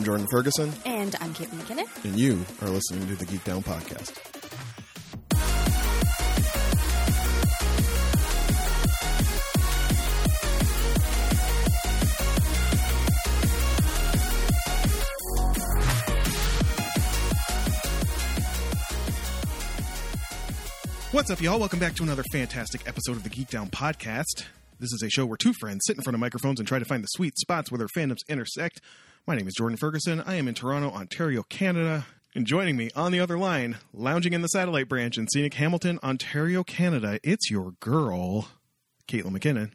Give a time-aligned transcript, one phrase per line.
[0.00, 1.84] I'm Jordan Ferguson, And I'm Kate McKinnon.
[2.06, 4.16] and you are listening to the Geek Down Podcast.
[21.12, 21.58] What's up, y'all?
[21.58, 24.44] Welcome back to another fantastic episode of the Geek Down Podcast.
[24.80, 26.86] This is a show where two friends sit in front of microphones and try to
[26.86, 28.80] find the sweet spots where their fandoms intersect.
[29.26, 30.22] My name is Jordan Ferguson.
[30.22, 32.06] I am in Toronto, Ontario, Canada.
[32.34, 35.98] And joining me on the other line, lounging in the satellite branch in scenic Hamilton,
[36.02, 38.48] Ontario, Canada, it's your girl,
[39.06, 39.72] Caitlin McKinnon.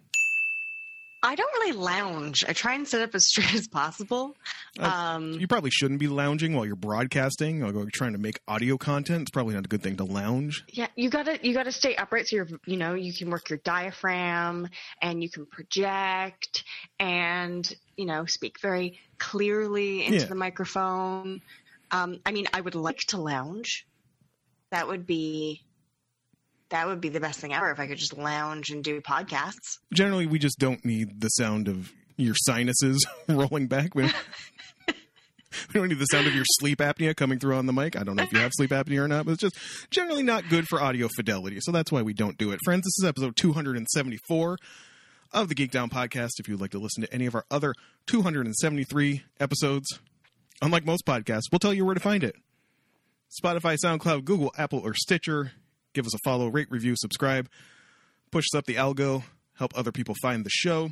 [1.25, 2.45] I don't really lounge.
[2.47, 4.35] I try and sit up as straight as possible.
[4.79, 8.77] Uh, Um, You probably shouldn't be lounging while you're broadcasting or trying to make audio
[8.77, 9.23] content.
[9.23, 10.63] It's probably not a good thing to lounge.
[10.69, 13.59] yeah, you gotta you gotta stay upright so you're you know you can work your
[13.63, 14.67] diaphragm
[15.01, 16.63] and you can project
[16.99, 20.25] and you know speak very clearly into Yeah.
[20.25, 21.41] the microphone.
[21.91, 23.85] Um, I mean, I would like to lounge.
[24.71, 25.63] That would be
[26.69, 29.79] that would be the best thing ever if I could just lounge and do podcasts.
[29.93, 33.93] Generally, we just don't need the sound of your sinuses rolling back.
[33.93, 34.15] We don't,
[34.87, 37.95] we don't need the sound of your sleep apnea coming through on the mic.
[37.95, 39.57] I don't know if you have sleep apnea or not, but it's just
[39.91, 41.59] generally not good for audio fidelity.
[41.61, 42.59] So that's why we don't do it.
[42.63, 44.57] Friends, this is episode 274
[45.33, 46.39] of the Geek Down podcast.
[46.39, 47.73] If you'd like to listen to any of our other
[48.07, 49.99] 273 episodes,
[50.61, 52.35] unlike most podcasts, we'll tell you where to find it.
[53.43, 55.51] Spotify, SoundCloud, Google, Apple, or Stitcher.
[55.95, 57.49] Give us a follow, rate, review, subscribe.
[58.29, 60.91] Pushes up the algo, help other people find the show.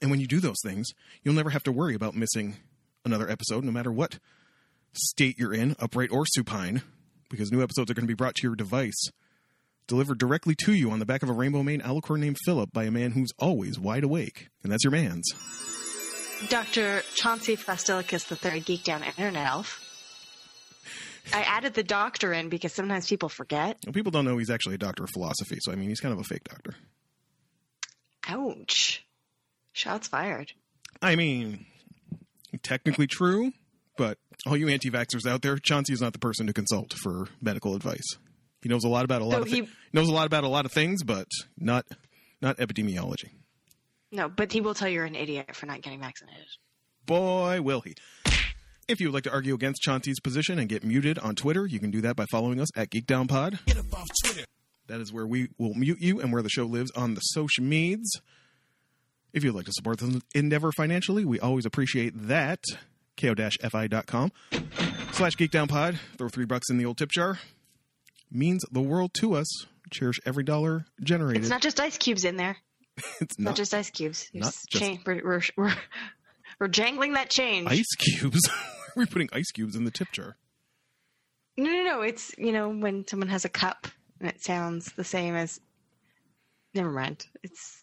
[0.00, 0.86] And when you do those things,
[1.22, 2.56] you'll never have to worry about missing
[3.04, 4.20] another episode, no matter what
[4.92, 6.82] state you're in, upright or supine,
[7.28, 9.10] because new episodes are going to be brought to your device,
[9.88, 12.84] delivered directly to you on the back of a rainbow mane alicorn named Philip by
[12.84, 14.48] a man who's always wide awake.
[14.62, 15.28] And that's your man's.
[16.48, 17.02] Dr.
[17.14, 19.83] Chauncey Fastilicus III, Geek Down Internet Elf.
[21.32, 23.78] I added the doctor in because sometimes people forget.
[23.86, 26.12] Well, people don't know he's actually a doctor of philosophy, so I mean, he's kind
[26.12, 26.74] of a fake doctor.
[28.28, 29.04] Ouch.
[29.72, 30.52] Shots fired.
[31.02, 31.66] I mean,
[32.62, 33.52] technically true,
[33.96, 37.74] but all you anti-vaxxers out there, Chauncey is not the person to consult for medical
[37.74, 38.16] advice.
[38.62, 40.44] He knows a lot about a lot So of thi- he- knows a lot about
[40.44, 41.26] a lot of things, but
[41.58, 41.84] not
[42.40, 43.30] not epidemiology.
[44.12, 46.46] No, but he will tell you're an idiot for not getting vaccinated.
[47.04, 47.94] Boy, will he.
[48.86, 51.78] If you would like to argue against Chauncey's position and get muted on Twitter, you
[51.80, 53.64] can do that by following us at GeekDownPod.
[53.66, 54.44] Get up off Twitter.
[54.88, 57.64] That is where we will mute you and where the show lives on the social
[57.64, 58.04] meds.
[59.32, 62.60] If you'd like to support the endeavor financially, we always appreciate that.
[63.18, 64.30] ko-fi.com
[65.12, 65.96] slash geekdownpod.
[66.18, 67.38] Throw three bucks in the old tip jar.
[68.30, 69.46] Means the world to us.
[69.90, 71.42] Cherish every dollar generated.
[71.42, 72.56] It's not just ice cubes in there.
[73.20, 74.28] It's Not, not just ice cubes.
[74.34, 75.74] not just- change- we're, we're, we're,
[76.64, 77.70] we're jangling that change.
[77.70, 78.40] ice cubes.
[78.96, 80.36] We're putting ice cubes in the tip jar.
[81.58, 82.00] No, no, no.
[82.00, 83.86] It's, you know, when someone has a cup
[84.18, 85.60] and it sounds the same as.
[86.72, 87.26] Never mind.
[87.42, 87.82] It's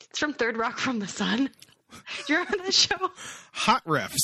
[0.00, 1.50] it's from Third Rock from the Sun.
[2.28, 2.96] You're on that show?
[3.52, 4.16] Hot refs.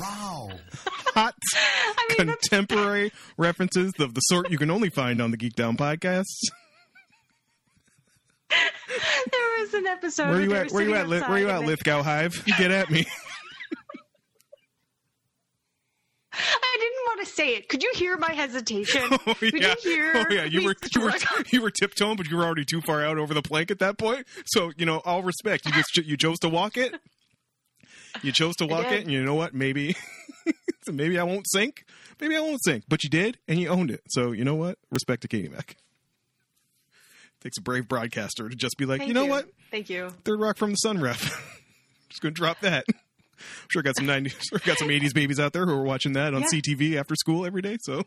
[0.00, 0.50] Wow.
[1.14, 5.54] Hot I mean, contemporary references of the sort you can only find on the Geek
[5.54, 6.24] Down podcast.
[8.50, 10.30] there was an episode.
[10.30, 10.70] Where you at?
[10.72, 11.08] Where you at?
[11.08, 11.64] Where you at?
[11.64, 12.44] Lithgow Hive?
[12.58, 13.04] Get at me.
[16.32, 17.68] I didn't want to say it.
[17.68, 19.02] Could you hear my hesitation?
[19.26, 19.74] Oh Could yeah.
[19.84, 20.12] you hear?
[20.14, 20.44] Oh yeah.
[20.44, 21.12] You were you were
[21.50, 23.98] you were tiptoeing, but you were already too far out over the plank at that
[23.98, 24.26] point.
[24.46, 25.66] So you know, all respect.
[25.66, 26.94] You just you chose to walk it.
[28.22, 29.54] You chose to walk it, and you know what?
[29.54, 29.94] Maybe,
[30.84, 31.84] so maybe I won't sink.
[32.20, 32.84] Maybe I won't sink.
[32.88, 34.00] But you did, and you owned it.
[34.08, 34.78] So you know what?
[34.90, 35.76] Respect to Katie Mac.
[37.40, 39.48] Takes a brave broadcaster to just be like, Thank you know what?
[39.70, 40.10] Thank you.
[40.24, 41.20] Third Rock from the Sun ref.
[42.08, 42.84] Just gonna drop that.
[42.88, 42.94] I'm
[43.70, 46.32] sure got some '90s, sure got some '80s babies out there who are watching that
[46.34, 46.48] on Yeah.
[46.54, 47.76] CTV after school every day.
[47.82, 48.02] So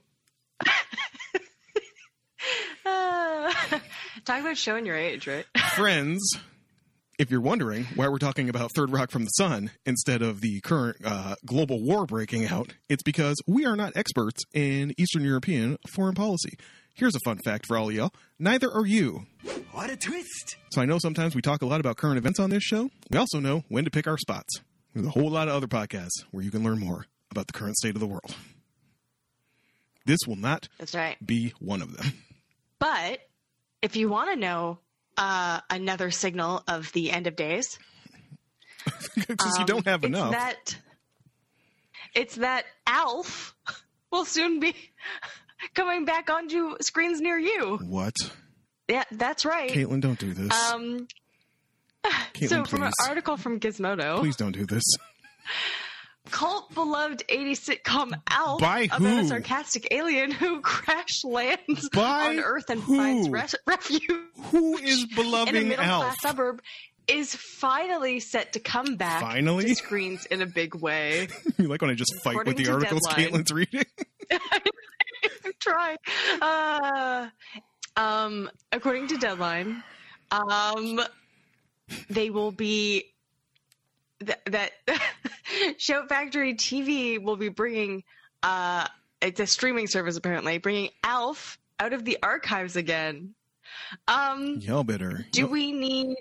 [2.86, 3.52] Uh,
[4.26, 5.46] talk about showing your age, right?
[5.76, 6.22] friends,
[7.20, 10.60] if you're wondering why we're talking about Third Rock from the Sun instead of the
[10.62, 15.78] current uh, global war breaking out, it's because we are not experts in Eastern European
[15.94, 16.58] foreign policy.
[16.94, 18.12] Here's a fun fact for all of y'all.
[18.38, 19.26] Neither are you.
[19.72, 20.58] What a twist.
[20.72, 22.90] So I know sometimes we talk a lot about current events on this show.
[23.10, 24.62] We also know when to pick our spots.
[24.94, 27.78] There's a whole lot of other podcasts where you can learn more about the current
[27.78, 28.36] state of the world.
[30.06, 31.16] This will not That's right.
[31.26, 32.14] be one of them.
[32.80, 33.20] But
[33.82, 34.80] if you want to know
[35.18, 37.80] uh, another signal of the end of days,
[39.16, 40.32] Because you don't have Um, it's enough.
[40.32, 40.78] that
[42.16, 43.56] it's that Alf
[44.12, 44.76] will soon be
[45.74, 47.78] coming back onto screens near you.
[47.84, 48.16] what?
[48.88, 49.70] Yeah, that's right.
[49.72, 50.52] Caitlin, don't do this.
[50.74, 51.08] Um,
[52.34, 54.84] Caitlin, so from an article from Gizmodo, Please don't do this.
[56.30, 59.20] cult beloved 80s sitcom Alf By about who?
[59.20, 62.96] a sarcastic alien who crash lands By on Earth and who?
[62.96, 64.04] finds res- refuge
[64.52, 66.04] Who is beloved in a middle Alf?
[66.04, 66.62] class suburb
[67.08, 69.66] is finally set to come back Finally?
[69.66, 71.28] to screens in a big way.
[71.58, 73.32] you like when I just fight with the articles Deadline.
[73.44, 73.84] Caitlin's reading?
[75.46, 75.98] I'm trying.
[76.42, 77.28] Uh,
[77.98, 79.84] um, according to Deadline,
[80.32, 81.02] um,
[82.10, 83.06] they will be
[84.26, 84.72] th- that
[85.78, 88.04] Shout Factory TV will be bringing.
[88.44, 88.88] Uh,
[89.22, 93.36] it's a streaming service apparently, bringing Alf out of the archives again.
[94.08, 95.26] Um, Y'all better.
[95.32, 96.16] do y'all- we need?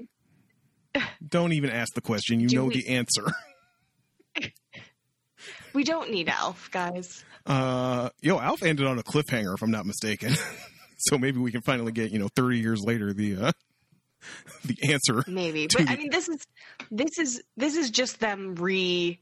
[1.29, 2.41] don't even ask the question.
[2.41, 3.25] You do know we- the answer.
[5.73, 7.25] We don't need Alf, guys.
[7.51, 10.35] Uh, yo, Alf ended on a cliffhanger, if I'm not mistaken.
[10.99, 13.53] so maybe we can finally get, you know, 30 years later the uh,
[14.65, 15.25] the answer.
[15.27, 16.47] Maybe, but the- I mean, this is
[16.93, 19.19] this is this is just them re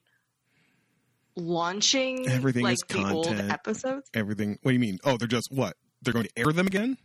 [1.36, 4.10] launching Everything like is the old episodes.
[4.12, 4.58] Everything.
[4.62, 4.98] What do you mean?
[5.04, 5.76] Oh, they're just what?
[6.02, 6.98] They're going to air them again?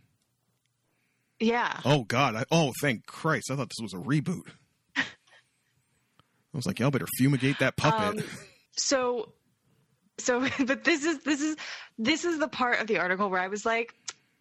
[1.40, 2.36] Yeah, Oh God!
[2.36, 3.50] I, oh, thank Christ!
[3.50, 4.46] I thought this was a reboot.
[4.96, 5.02] I
[6.52, 8.20] was like, y'all better fumigate that puppet.
[8.20, 8.24] Um,
[8.76, 9.32] so
[10.18, 11.56] so but this is this is
[11.98, 13.94] this is the part of the article where I was like,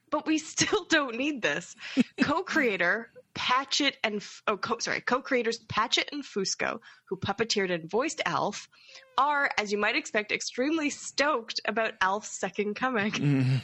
[0.10, 1.76] but we still don't need this.
[2.22, 8.70] Co-creator Patchett and oh, co- sorry, co-creators Patchett and Fusco, who puppeteered and voiced Alf,
[9.18, 13.62] are, as you might expect, extremely stoked about Alf's second coming.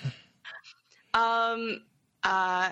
[1.13, 1.81] um,
[2.23, 2.71] uh,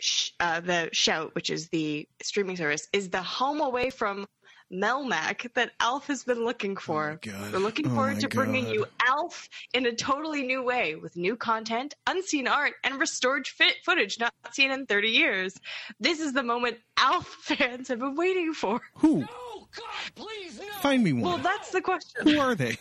[0.00, 4.26] sh- uh, the Shout, which is the streaming service, is the home away from
[4.72, 7.20] Melmac that Alf has been looking oh for.
[7.26, 10.94] Oh, We're looking Oh, forward my to bringing you Alf in a totally new way
[10.96, 15.60] with new content, unseen art, and restored fit footage not seen in 30 years.
[16.00, 18.80] This is the moment Alf fans have been waiting for.
[18.94, 19.24] Who?
[19.28, 20.66] Oh, God, please, no.
[20.80, 21.22] Find me one.
[21.22, 22.22] Well, that's the question.
[22.24, 22.76] Who are they?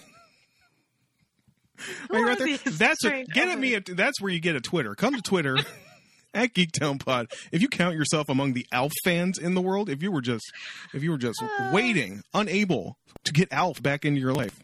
[2.10, 2.48] Who Are you are right there?
[2.48, 3.76] these That's a, get at me.
[3.76, 4.94] At, that's where you get a Twitter.
[4.96, 5.58] Come to Twitter
[6.34, 7.28] at Geek Down Pod.
[7.52, 10.52] If you count yourself among the Alf fans in the world, if you were just,
[10.94, 11.42] if you were just
[11.72, 14.60] waiting, unable to get Alf back into your life,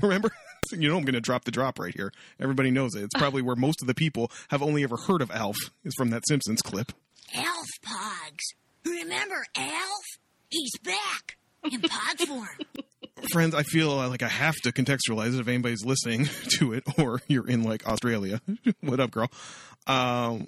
[0.00, 0.30] remember.
[0.70, 2.12] You know I'm going to drop the drop right here.
[2.40, 3.02] Everybody knows it.
[3.02, 6.10] It's probably where most of the people have only ever heard of Alf is from
[6.10, 6.92] that Simpsons clip.
[7.34, 8.54] Alf Pogs.
[8.86, 10.04] Remember Alf?
[10.48, 12.58] He's back in pod form.
[13.32, 16.28] friends, I feel like I have to contextualize it if anybody's listening
[16.58, 18.40] to it or you're in like Australia.
[18.80, 19.30] what up, girl?
[19.86, 20.46] Um,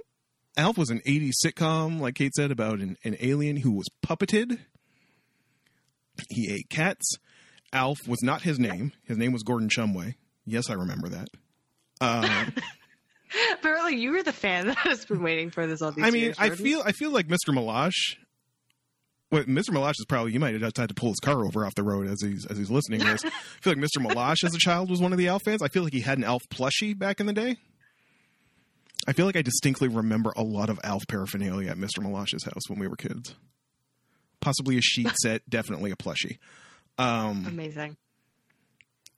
[0.57, 4.59] Alf was an 80s sitcom, like Kate said, about an, an alien who was puppeted.
[6.31, 7.17] He ate cats.
[7.73, 8.93] Alf was not his name.
[9.05, 10.15] His name was Gordon Shumway.
[10.47, 11.29] Yes, I remember that.
[12.01, 12.53] Um,
[13.55, 16.23] Apparently, you were the fan that has been waiting for this all these I mean,
[16.23, 16.37] years.
[16.39, 17.49] I feel I feel like Mr.
[17.49, 18.17] Malash.
[19.31, 19.71] What Mr.
[19.71, 21.83] Malash is probably you might have just had to pull his car over off the
[21.83, 23.25] road as he's as he's listening to this.
[23.25, 23.31] I
[23.61, 24.05] feel like Mr.
[24.05, 25.63] Malash as a child was one of the Alf fans.
[25.63, 27.57] I feel like he had an Alf plushie back in the day.
[29.07, 31.99] I feel like I distinctly remember a lot of Alf paraphernalia at Mr.
[32.01, 33.35] Malash's house when we were kids.
[34.41, 36.39] Possibly a sheet set, definitely a plushie.
[36.99, 37.97] Um, amazing.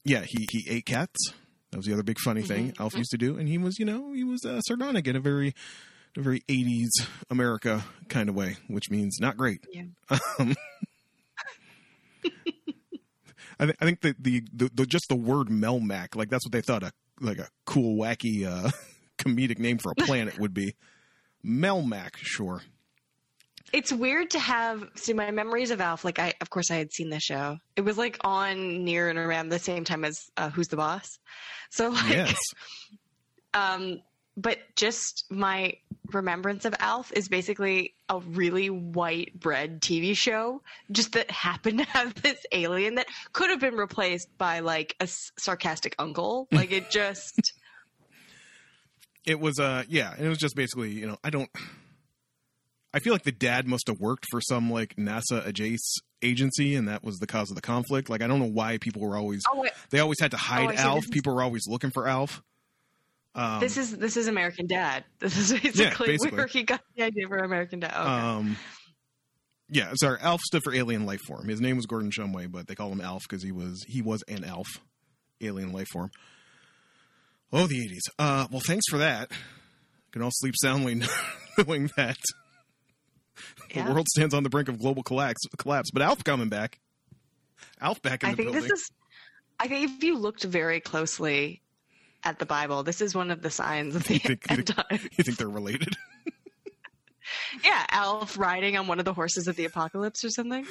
[0.05, 1.33] yeah, he he ate cats.
[1.71, 2.83] That was the other big funny thing Mm-hmm.
[2.83, 5.21] Alf used to do, and he was, you know, he was uh, sardonic in a
[5.21, 5.53] very,
[6.17, 6.89] a very '80s
[7.29, 9.65] America kind of way, which means not great.
[9.73, 9.83] Yeah.
[10.39, 10.55] Um,
[13.59, 16.53] I, th- I think that the, the, the just the word Melmac, like that's what
[16.53, 18.71] they thought a like a cool, wacky, uh,
[19.19, 20.75] comedic name for a planet would be.
[21.45, 22.63] Melmac, sure.
[23.73, 26.05] It's weird to have see my memories of Alf.
[26.05, 27.59] Like I, of course, I had seen the show.
[27.75, 31.19] It was like on near and around the same time as uh, Who's the Boss.
[31.71, 32.39] So like, Yes,
[33.55, 34.01] um,
[34.37, 35.75] but just my
[36.13, 41.85] remembrance of Alf is basically a really white bread TV show, just that happened to
[41.87, 46.49] have this alien that could have been replaced by like a s- sarcastic uncle.
[46.53, 47.53] Like it just.
[49.27, 49.59] it was.
[49.59, 51.51] Uh, yeah, and it was just basically, you know, I don't.
[52.95, 55.81] I feel like the dad must have worked for some like NASA adjacent
[56.23, 58.09] agency, and that was the cause of the conflict.
[58.09, 60.41] Like, I don't know why people were always Oh, wait, they always had to Oh,
[60.41, 60.83] hide see.
[60.83, 61.05] Alf.
[61.11, 62.43] People were always looking for Alf.
[63.35, 65.05] Um, this is this is American Dad.
[65.21, 66.37] This is basically, basically.
[66.39, 67.91] where he got the idea for American Dad.
[67.93, 68.01] Okay.
[68.01, 68.57] um,
[69.69, 70.19] yeah, sorry.
[70.23, 71.49] Alf stood for alien life form.
[71.49, 74.23] His name was Gordon Shumway, but they call him Alf because he was he was
[74.29, 74.69] an Alf,
[75.43, 76.11] alien life form.
[77.53, 78.03] Oh, the eighties.
[78.19, 79.31] Uh, well, thanks for that.
[80.13, 81.01] Can all sleep soundly
[81.59, 82.17] knowing that
[83.75, 85.41] the world stands on the brink of global collapse.
[85.59, 86.79] Collapse, but Alf coming back.
[87.81, 88.69] Alf back in I the think building.
[88.71, 88.91] this is.
[89.59, 91.63] I think if you looked very closely
[92.25, 94.67] at the Bible, this is one of the signs of the You think- you end
[94.67, 94.99] think- time.
[95.17, 95.95] you think they're related?
[97.65, 100.65] Yeah, Alf riding on one of the horses of the apocalypse or something.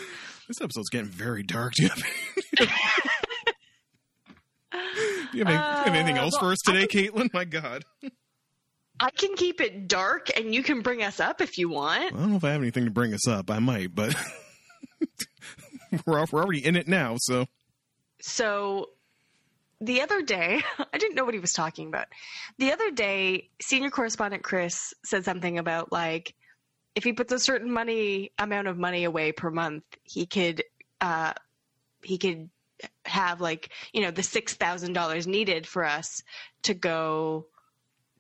[0.48, 1.74] This episode's getting very dark.
[1.74, 2.04] Do you have-
[2.58, 2.66] Do
[5.36, 7.34] you have, any, you have anything Uh, else well, for us today, Caitlin?
[7.34, 7.84] My God.
[9.00, 12.14] I can keep it dark, and you can bring us up if you want.
[12.14, 13.52] I don't know if I have anything to bring us up.
[13.52, 14.16] I might, but
[16.06, 17.16] we're off, we're already in it now.
[17.20, 17.46] So
[18.22, 18.90] So
[19.82, 20.62] the other day,
[20.94, 22.08] I didn't know what he was talking about.
[22.58, 26.34] The other day, senior correspondent Chris said something about like
[26.96, 30.64] if he puts a certain money amount of money away per month, he could
[31.02, 31.34] uh
[32.04, 32.50] he could
[33.06, 36.22] have like, you know, the $6,000 needed for us
[36.64, 37.48] to go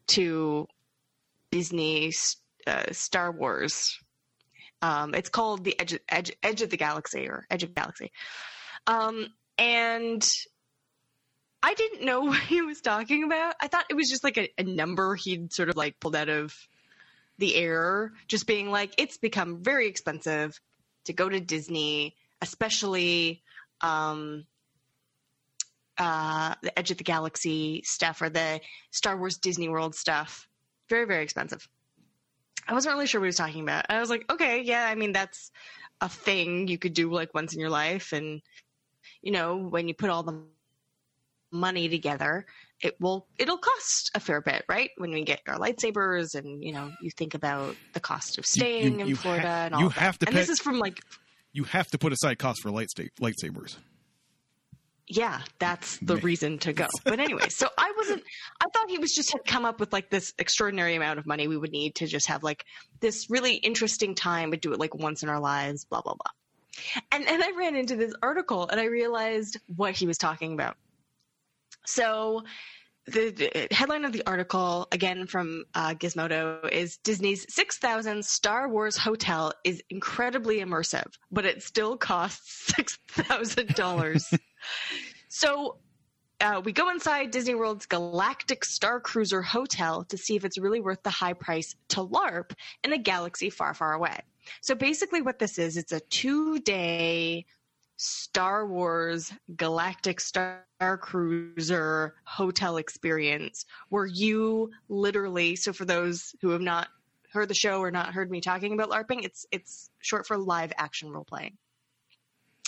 [0.07, 0.67] to
[1.51, 2.11] Disney
[2.67, 3.97] uh, Star Wars.
[4.81, 8.11] Um, it's called the Edge, Edge Edge of the Galaxy or Edge of Galaxy.
[8.87, 10.25] Um, and
[11.63, 13.55] I didn't know what he was talking about.
[13.61, 16.29] I thought it was just like a, a number he'd sort of like pulled out
[16.29, 16.53] of
[17.37, 20.59] the air, just being like, it's become very expensive
[21.05, 23.43] to go to Disney, especially
[23.85, 24.45] um,
[25.97, 28.59] uh, the Edge of the Galaxy stuff or the
[28.91, 30.47] Star Wars Disney World stuff.
[30.89, 31.67] Very, very expensive.
[32.67, 33.85] I wasn't really sure what he was talking about.
[33.89, 35.51] I was like, okay, yeah, I mean, that's
[36.01, 38.11] a thing you could do like once in your life.
[38.11, 38.41] And,
[39.21, 40.41] you know, when you put all the
[41.51, 42.45] money together,
[42.81, 44.89] it will, it'll cost a fair bit, right?
[44.97, 48.99] When we get our lightsabers and, you know, you think about the cost of staying
[48.99, 50.01] in you Florida ha- and all you of that.
[50.01, 50.99] have to And pay- this is from like
[51.55, 53.77] you have to put aside costs for light sta- lightsabers.
[55.07, 56.87] yeah, that's the reason to go.
[57.03, 58.23] But anyway, so I wasn't.
[58.59, 61.47] I thought he was just had come up with like this extraordinary amount of money
[61.47, 62.65] we would need to just have like
[62.99, 66.31] this really interesting time, but do it like once in our lives, blah blah blah.
[67.11, 70.75] And and I ran into this article and I realized what he was talking about.
[71.85, 72.43] So.
[73.07, 79.53] The, headline of the article, again from uh, Gizmodo, is Disney's 6,000 Star Wars hotel
[79.63, 82.71] is incredibly immersive, but it still costs
[83.17, 84.39] $6,000.
[85.27, 85.79] So
[86.39, 90.79] uh, we go inside Disney World's Galactic Star Cruiser Hotel to see if it's really
[90.79, 94.19] worth the high price to LARP in a galaxy far, far away.
[94.61, 97.45] So basically, what this is, it's a two day
[97.97, 106.61] Star Wars Galactic Star Cruiser hotel experience where you literally, so for those who have
[106.61, 106.87] not
[107.31, 110.73] heard the show or not heard me talking about LARPing, it's it's short for live
[110.77, 111.57] action role playing.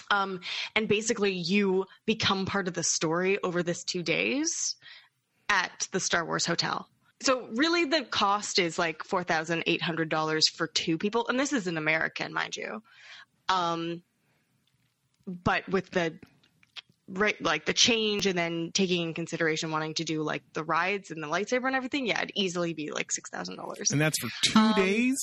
[0.10, 0.40] Um,
[0.76, 4.76] and basically you become part of the story over this two days
[5.50, 6.88] at the Star Wars hotel.
[7.22, 11.40] So really the cost is like four thousand eight hundred dollars for two people, and
[11.40, 12.82] this is an American, mind you.
[13.50, 14.04] Um,
[15.28, 16.14] but with the
[17.10, 21.10] right like the change and then taking in consideration wanting to do like the rides
[21.12, 23.92] and the lightsaber and everything, yeah, it'd easily be like six thousand dollars.
[23.92, 25.16] And that's for two Um, days?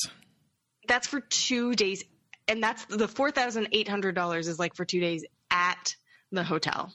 [0.86, 2.04] That's for two days,
[2.48, 5.94] and that's the four thousand eight hundred dollars is like for two days at
[6.30, 6.92] the hotel.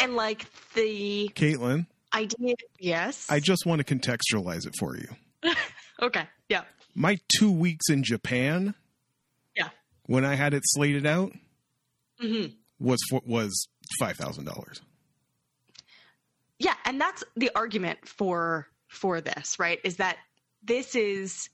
[0.00, 3.26] And like the Caitlin, idea, yes.
[3.30, 5.08] I just want to contextualize it for you.
[6.02, 6.62] okay, yeah,
[6.94, 8.74] My two weeks in Japan,
[9.56, 9.68] yeah.
[10.06, 11.32] when I had it slated out,
[12.20, 12.46] hmm
[12.80, 13.68] was for, was
[13.98, 14.80] five thousand dollars.
[16.58, 20.16] yeah and that's the argument for for this right is that
[20.62, 21.48] this is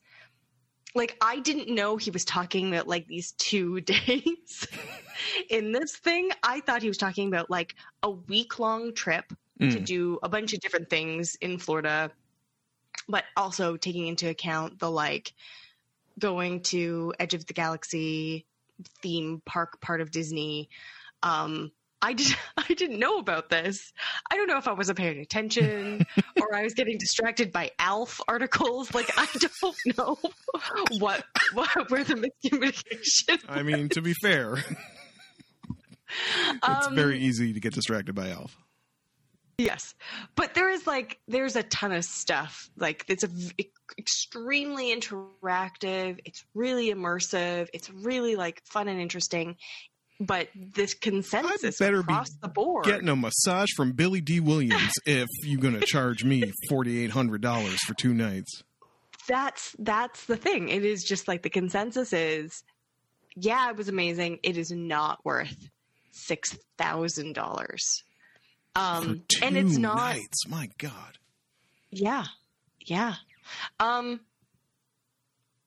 [0.94, 4.66] like i didn't know he was talking about like these two days
[5.50, 9.66] in this thing i thought he was talking about like a week long trip to
[9.66, 9.84] Mm.
[9.84, 12.10] do a bunch of different things in florida
[13.08, 15.34] but also taking into account the like
[16.18, 18.46] going to edge of the galaxy
[19.02, 20.68] theme park part of disney
[21.22, 21.70] um
[22.02, 23.92] I did I didn't know about this.
[24.30, 26.06] I don't know if I wasn't paying attention
[26.40, 28.94] or I was getting distracted by Alf articles.
[28.94, 29.28] Like I
[29.60, 30.16] don't know
[30.98, 33.40] what, what where the miscommunication.
[33.48, 34.64] I mean, to be fair,
[36.62, 38.56] it's Um, very easy to get distracted by Alf.
[39.64, 39.94] Yes,
[40.36, 42.70] but there is like there's a ton of stuff.
[42.76, 46.18] Like it's a v- extremely interactive.
[46.24, 47.68] It's really immersive.
[47.74, 49.56] It's really like fun and interesting.
[50.22, 52.84] But this consensus better be across the board.
[52.84, 57.10] Getting a massage from Billy Dee Williams if you're going to charge me forty eight
[57.10, 58.62] hundred dollars for two nights.
[59.26, 60.68] that's that's the thing.
[60.68, 62.62] It is just like the consensus is,
[63.34, 64.40] yeah, it was amazing.
[64.42, 65.70] It is not worth
[66.12, 68.02] six thousand dollars.
[68.74, 69.96] For Um, two and it's not.
[69.96, 70.46] nights.
[70.48, 71.18] My God.
[71.90, 72.24] Yeah,
[72.84, 73.14] yeah.
[73.80, 74.20] Um,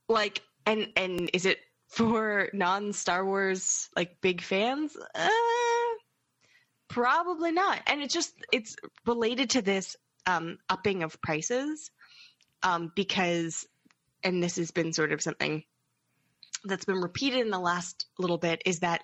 [0.07, 4.95] like, and and is it for non Star Wars like big fans?
[5.15, 5.29] Uh,
[6.87, 7.81] probably not.
[7.87, 9.95] And it's just it's related to this
[10.25, 11.91] um, upping of prices
[12.61, 13.65] um, because,
[14.23, 15.63] and this has been sort of something
[16.63, 19.01] that's been repeated in the last little bit is that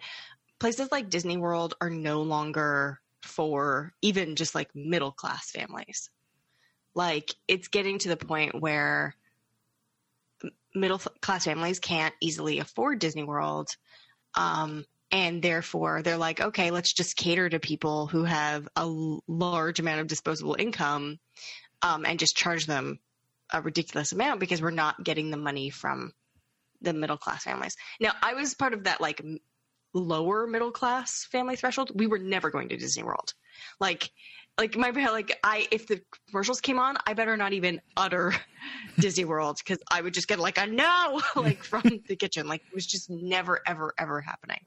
[0.60, 6.10] places like Disney World are no longer for even just like middle class families.
[6.96, 9.16] Like it's getting to the point where
[10.74, 13.70] middle class families can't easily afford Disney World.
[14.36, 18.86] Um, and therefore they're like, okay, let's just cater to people who have a
[19.28, 21.20] large amount of disposable income
[21.82, 23.00] um, and just charge them
[23.52, 26.14] a ridiculous amount because we're not getting the money from
[26.82, 27.76] the middle class families.
[28.00, 29.22] Now, I was part of that like
[29.94, 31.92] lower middle class family threshold.
[31.94, 33.34] We were never going to Disney World.
[33.80, 34.12] Like,
[34.58, 38.34] like my like I if the commercials came on, I better not even utter
[39.00, 42.48] Disney World because I would just get like a no like from the kitchen.
[42.48, 44.66] Like it was just never ever ever happening.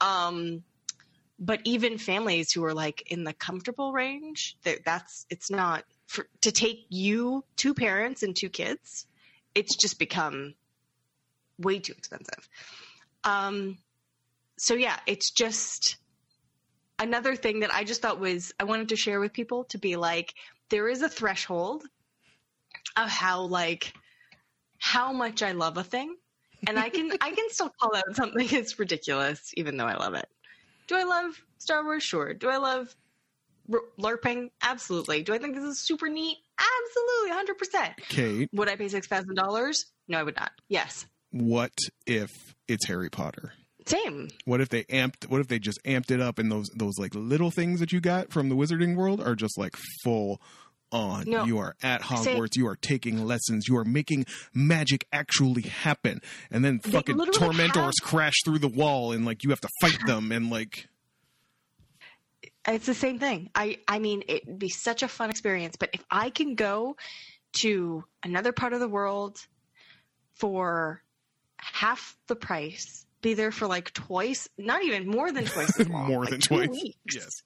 [0.00, 0.62] Um,
[1.38, 6.26] but even families who are like in the comfortable range, that that's it's not for,
[6.42, 9.06] to take you two parents and two kids.
[9.54, 10.54] It's just become
[11.58, 12.48] way too expensive.
[13.24, 13.78] Um,
[14.58, 15.96] so yeah, it's just
[16.98, 19.96] another thing that I just thought was I wanted to share with people to be
[19.96, 20.34] like
[20.70, 21.84] there is a threshold
[22.96, 23.92] of how like
[24.78, 26.14] how much I love a thing,
[26.66, 30.14] and I can I can still call out something that's ridiculous even though I love
[30.14, 30.28] it.
[30.86, 32.02] Do I love Star Wars?
[32.02, 32.34] Sure.
[32.34, 32.94] Do I love
[33.98, 34.50] LARPing?
[34.62, 35.22] Absolutely.
[35.22, 36.36] Do I think this is super neat?
[36.58, 37.94] Absolutely, hundred percent.
[38.08, 39.86] Kate, Would I pay six thousand dollars?
[40.08, 40.52] No, I would not.
[40.68, 41.72] Yes, what
[42.06, 42.30] if
[42.68, 43.52] it's Harry Potter?
[43.86, 44.28] Same.
[44.44, 45.28] What if they amped?
[45.28, 48.00] What if they just amped it up, and those those like little things that you
[48.00, 50.40] got from the Wizarding World are just like full
[50.92, 51.24] on.
[51.28, 51.44] No.
[51.44, 52.56] You are at Say- Hogwarts.
[52.56, 53.66] You are taking lessons.
[53.68, 59.12] You are making magic actually happen, and then fucking Tormentors have- crash through the wall,
[59.12, 60.88] and like you have to fight them, and like
[62.66, 63.50] It's the same thing.
[63.54, 65.76] I I mean, it'd be such a fun experience.
[65.76, 66.96] But if I can go
[67.60, 69.38] to another part of the world
[70.34, 71.02] for
[71.58, 76.06] half the price, be there for like twice, not even more than twice as long,
[76.06, 76.68] more like than twice.
[76.68, 76.96] weeks.
[77.12, 77.42] Yes.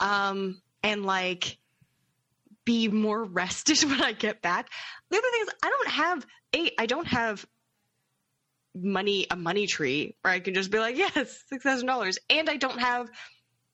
[0.00, 1.58] um, and like
[2.64, 4.68] be more rested when I get back.
[5.10, 7.46] The other thing is, I don't have a, I don't have
[8.74, 12.48] money a money tree where I can just be like, yes, six thousand dollars, and
[12.48, 13.08] I don't have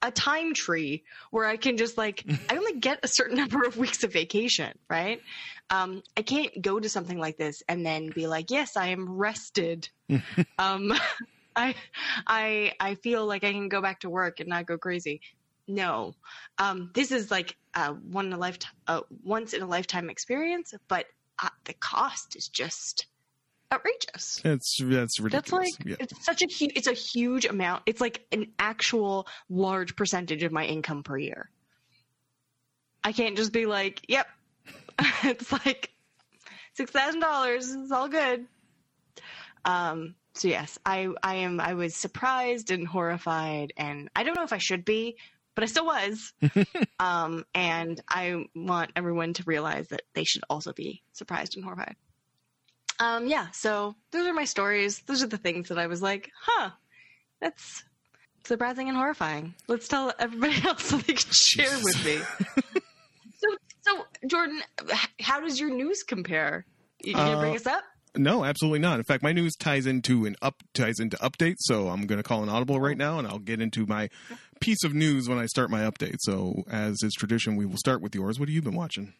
[0.02, 3.76] a time tree where I can just like, I only get a certain number of
[3.76, 5.20] weeks of vacation, right?
[5.70, 9.16] Um, I can't go to something like this and then be like, yes, I am
[9.16, 9.88] rested.
[10.58, 10.92] um,
[11.56, 11.74] I,
[12.26, 15.20] I, I feel like I can go back to work and not go crazy.
[15.68, 16.14] No,
[16.58, 20.74] um, this is like a one in a lifetime, uh, once in a lifetime experience,
[20.86, 21.06] but
[21.42, 23.06] uh, the cost is just
[23.72, 24.40] outrageous.
[24.42, 25.30] That's that's ridiculous.
[25.30, 25.96] That's like yeah.
[25.98, 27.82] it's such a huge, it's a huge amount.
[27.86, 31.50] It's like an actual large percentage of my income per year.
[33.02, 34.26] I can't just be like, yep,
[35.22, 35.90] it's like
[36.74, 37.72] six thousand dollars.
[37.72, 38.46] It's all good.
[39.64, 40.14] Um.
[40.34, 44.52] So yes, I I am I was surprised and horrified, and I don't know if
[44.52, 45.16] I should be,
[45.54, 46.32] but I still was.
[47.00, 47.44] um.
[47.54, 51.96] And I want everyone to realize that they should also be surprised and horrified.
[53.00, 53.26] Um.
[53.26, 53.48] Yeah.
[53.52, 55.00] So those are my stories.
[55.06, 56.70] Those are the things that I was like, huh,
[57.40, 57.84] that's
[58.44, 59.54] surprising and horrifying.
[59.68, 62.18] Let's tell everybody else so they can share with me.
[63.38, 64.62] so, so Jordan,
[65.20, 66.64] how does your news compare?
[67.02, 67.84] You, you gonna bring Uh, us up?
[68.18, 68.98] No, absolutely not.
[68.98, 72.22] In fact, my news ties into an up ties into updates, so I'm going to
[72.22, 74.08] call an audible right now, and I'll get into my
[74.58, 76.16] piece of news when I start my update.
[76.20, 78.40] So, as is tradition, we will start with yours.
[78.40, 79.12] What have you been watching?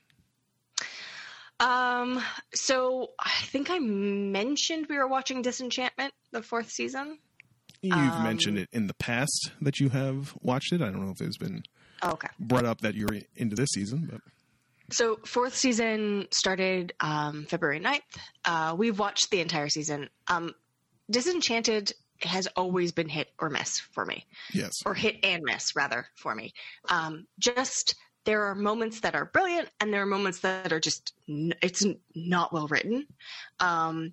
[1.61, 2.23] Um,
[2.55, 7.19] so I think I mentioned we were watching Disenchantment, the fourth season.
[7.83, 10.83] You've Um, mentioned it in the past that you have watched it.
[10.83, 11.63] I don't know if it's been
[12.03, 12.29] Oh, okay.
[12.39, 14.21] brought up that you're into this season, but
[14.95, 18.01] So fourth season started um, February 9th.
[18.45, 20.11] Uh, we've watched the entire season.
[20.29, 20.55] Um,
[21.11, 21.93] Disenchanted
[22.23, 24.27] has always been hit or miss for me.
[24.53, 26.53] yes, or hit and miss rather for me.
[26.89, 27.95] Um, just
[28.27, 32.53] there are moments that are brilliant, and there are moments that are just it's not
[32.53, 33.07] well written.
[33.61, 34.13] Um,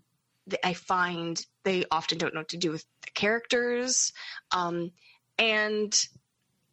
[0.64, 4.14] I find they often don't know what to do with the characters,
[4.52, 4.92] um,
[5.38, 5.94] and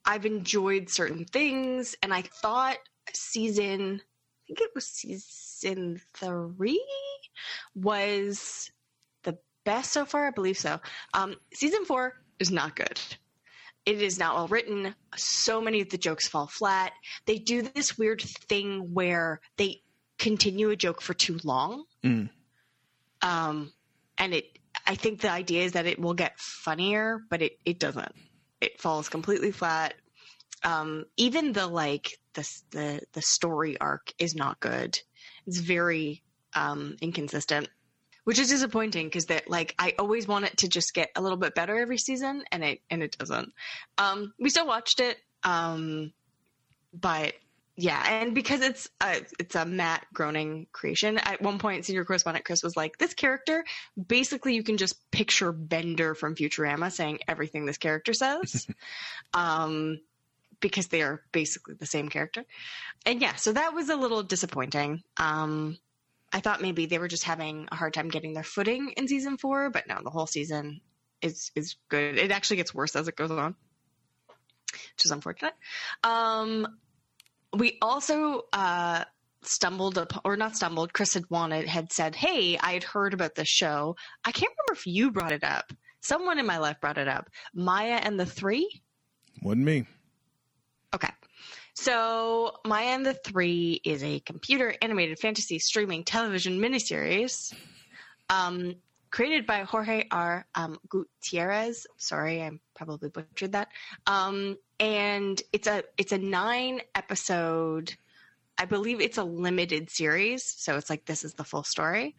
[0.05, 2.79] I've enjoyed certain things, and I thought
[3.13, 6.85] season, I think it was season three,
[7.75, 8.71] was
[9.23, 10.27] the best so far.
[10.27, 10.79] I believe so.
[11.15, 13.01] Um, season four is not good
[13.87, 14.95] it is not well written.
[15.17, 16.93] So many of the jokes fall flat.
[17.27, 19.83] They do this weird thing where they
[20.19, 21.85] continue a joke for too long.
[22.05, 22.29] Mm.
[23.23, 23.73] Um,
[24.19, 27.79] and it, I think the idea is that it will get funnier, but it, it
[27.79, 28.15] doesn't.
[28.61, 29.95] It falls completely flat.
[30.63, 34.99] Um, even the like the the the story arc is not good.
[35.47, 36.23] It's very
[36.55, 37.69] um, inconsistent,
[38.31, 41.37] which is disappointing because that like I always want it to just get a little
[41.37, 43.53] bit better every season, and it and it doesn't.
[43.99, 46.13] Um, we still watched it, um,
[46.95, 47.35] but
[47.75, 51.19] yeah, and because it's a, it's a Matt Groening creation.
[51.19, 53.65] At one point, senior correspondent Chris was like, "This character,
[54.07, 58.65] basically, you can just picture Bender from Futurama saying everything this character says."
[59.35, 59.99] um,
[60.61, 62.45] because they are basically the same character.
[63.05, 65.03] And yeah, so that was a little disappointing.
[65.17, 65.79] Um,
[66.33, 69.37] I thought maybe they were just having a hard time getting their footing in season
[69.37, 70.81] four, but no, the whole season
[71.23, 72.19] is is good.
[72.19, 73.55] It actually gets worse as it goes on,
[74.73, 75.55] which is unfortunate.
[76.05, 76.67] Um,
[77.53, 79.05] we also uh,
[79.43, 80.93] stumbled upon, or not stumbled.
[80.93, 83.97] Chris had wanted had said, "Hey, I had heard about this show.
[84.25, 85.73] I can't remember if you brought it up.
[86.01, 87.29] Someone in my life brought it up.
[87.55, 88.83] Maya and the Three.
[89.43, 89.87] Wasn't me.
[91.81, 97.55] So, Maya and the Three is a computer animated fantasy streaming television miniseries
[98.29, 98.75] um,
[99.11, 100.45] created by Jorge R.
[100.55, 101.87] Um, Gutierrez.
[101.97, 103.69] Sorry, I probably butchered that.
[104.07, 107.95] Um, and it's a it's a nine episode.
[108.59, 112.15] I believe it's a limited series, so it's like this is the full story.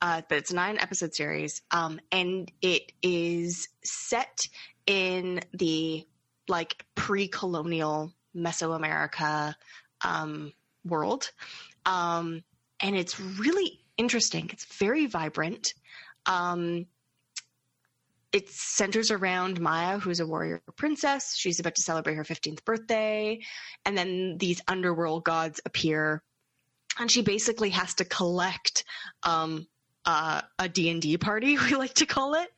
[0.00, 4.46] Uh, but it's a nine episode series, um, and it is set
[4.86, 6.06] in the
[6.46, 9.54] like pre-colonial Mesoamerica
[10.04, 10.52] um,
[10.84, 11.30] world,
[11.86, 12.42] um,
[12.80, 14.48] and it's really interesting.
[14.52, 15.74] It's very vibrant.
[16.26, 16.86] Um,
[18.32, 21.36] it centers around Maya, who's a warrior princess.
[21.36, 23.40] She's about to celebrate her 15th birthday,
[23.84, 26.22] and then these underworld gods appear,
[26.98, 28.84] and she basically has to collect
[29.24, 29.66] um,
[30.04, 32.48] uh, a D&D party, we like to call it.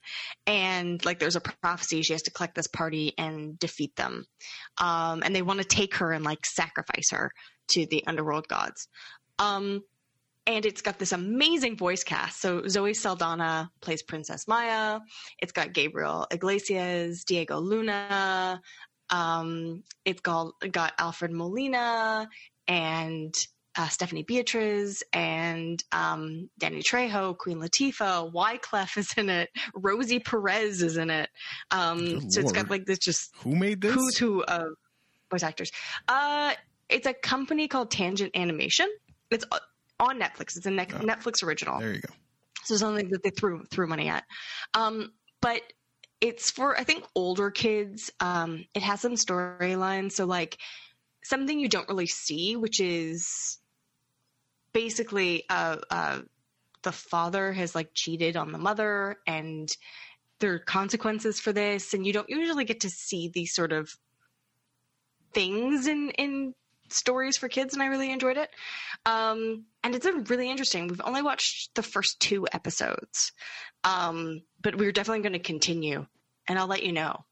[0.47, 4.27] And like there's a prophecy, she has to collect this party and defeat them.
[4.79, 7.33] Um, and they want to take her and like sacrifice her
[7.69, 8.89] to the underworld gods.
[9.39, 9.83] Um,
[10.47, 12.41] and it's got this amazing voice cast.
[12.41, 15.01] So Zoe Saldana plays Princess Maya.
[15.39, 18.61] It's got Gabriel Iglesias, Diego Luna.
[19.09, 22.29] Um, it's got, got Alfred Molina
[22.67, 23.35] and
[23.77, 30.83] uh, Stephanie Beatriz and um, Danny Trejo, Queen Latifah, Wyclef is in it, Rosie Perez
[30.83, 31.31] is in it.
[31.71, 33.95] Um, so it's got like this just Who made this?
[33.95, 34.67] who's who of
[35.31, 35.71] voice actors.
[36.09, 36.53] Uh,
[36.89, 38.89] it's a company called Tangent Animation.
[39.31, 39.59] It's uh,
[39.99, 40.57] on Netflix.
[40.57, 40.99] It's a ne- Oh.
[40.99, 41.81] Netflix original.
[41.81, 42.13] There you go.
[42.65, 44.25] So something that they threw threw money at.
[44.75, 45.63] Um, but
[46.21, 48.11] it's for I think older kids.
[48.21, 50.13] Um, it has some storylines.
[50.13, 50.59] So like
[51.25, 53.59] something you don't really see, which is
[54.73, 56.21] basically uh, uh,
[56.83, 59.75] the father has like cheated on the mother, and
[60.41, 63.97] there are consequences for this, and you don't usually get to see these sort of
[65.33, 66.55] things in in
[66.89, 68.51] stories for kids, and I really enjoyed it.
[69.07, 70.89] Um, and it's a really interesting.
[70.89, 73.33] We've only watched the first two episodes,
[73.85, 76.07] um, but we're definitely going to continue,
[76.49, 77.25] and I'll let you know.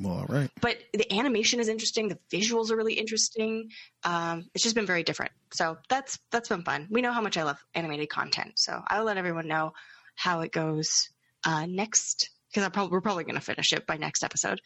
[0.00, 0.50] Well, all right.
[0.60, 2.08] But the animation is interesting.
[2.08, 3.70] The visuals are really interesting.
[4.04, 5.32] Um, it's just been very different.
[5.52, 6.88] So that's that's been fun.
[6.90, 9.72] We know how much I love animated content, so I'll let everyone know
[10.14, 11.10] how it goes
[11.44, 14.60] uh, next because probably, we're probably going to finish it by next episode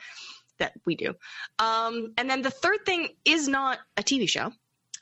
[0.59, 1.15] that we do.
[1.59, 4.53] Um, and then the third thing is not a TV show.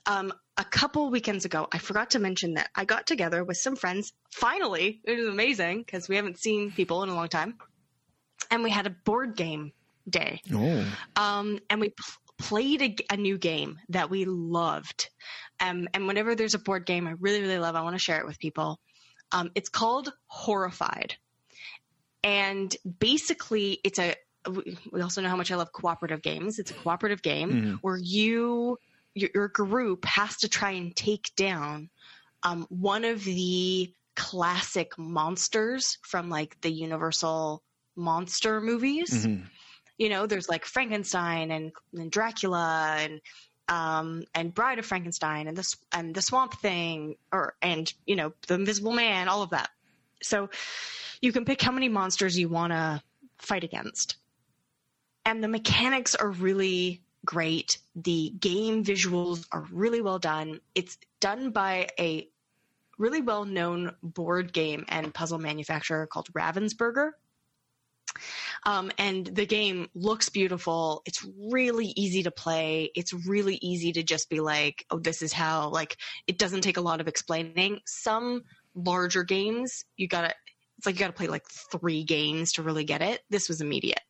[0.07, 3.75] Um, a couple weekends ago, I forgot to mention that I got together with some
[3.75, 4.13] friends.
[4.31, 7.57] Finally, it was amazing because we haven't seen people in a long time,
[8.51, 9.73] and we had a board game
[10.09, 10.41] day.
[10.53, 10.85] Oh,
[11.17, 15.09] Um, and we pl- played a, a new game that we loved.
[15.61, 18.21] Um, and whenever there's a board game I really, really love, I want to share
[18.21, 18.79] it with people.
[19.33, 21.17] Um, it's called Horrified.
[22.23, 24.15] And basically, it's a,
[24.93, 26.59] we also know how much I love cooperative games.
[26.59, 27.79] It's a cooperative game Mhm.
[27.83, 28.79] where you,
[29.15, 31.91] your, your group has to try and take down
[32.43, 37.63] um, one of the classic monsters from like the Universal
[37.97, 39.47] monster movies mhm.
[39.99, 43.21] You know there's like frankenstein and, and dracula and
[43.69, 48.33] um and bride of frankenstein and the and the swamp thing or and you know
[48.47, 49.71] the invisible man all of that.
[50.23, 50.51] So
[51.21, 53.03] you can pick how many monsters you want to
[53.39, 54.17] fight against.
[55.27, 57.79] And the mechanics are really great.
[57.97, 60.61] The game visuals are really well done.
[60.75, 62.29] It's done by a
[62.99, 67.13] really well known board game and puzzle manufacturer called ravensburger
[68.65, 71.03] um, and the game looks beautiful.
[71.07, 72.91] It's really easy to play.
[72.95, 75.97] It's really easy to just be like, oh, this is how, like,
[76.27, 77.81] it doesn't take a lot of explaining.
[77.87, 78.43] Some
[78.75, 80.35] larger games, you gotta,
[80.79, 83.23] it's like you gotta play like three games to really get it.
[83.31, 84.01] This was immediate.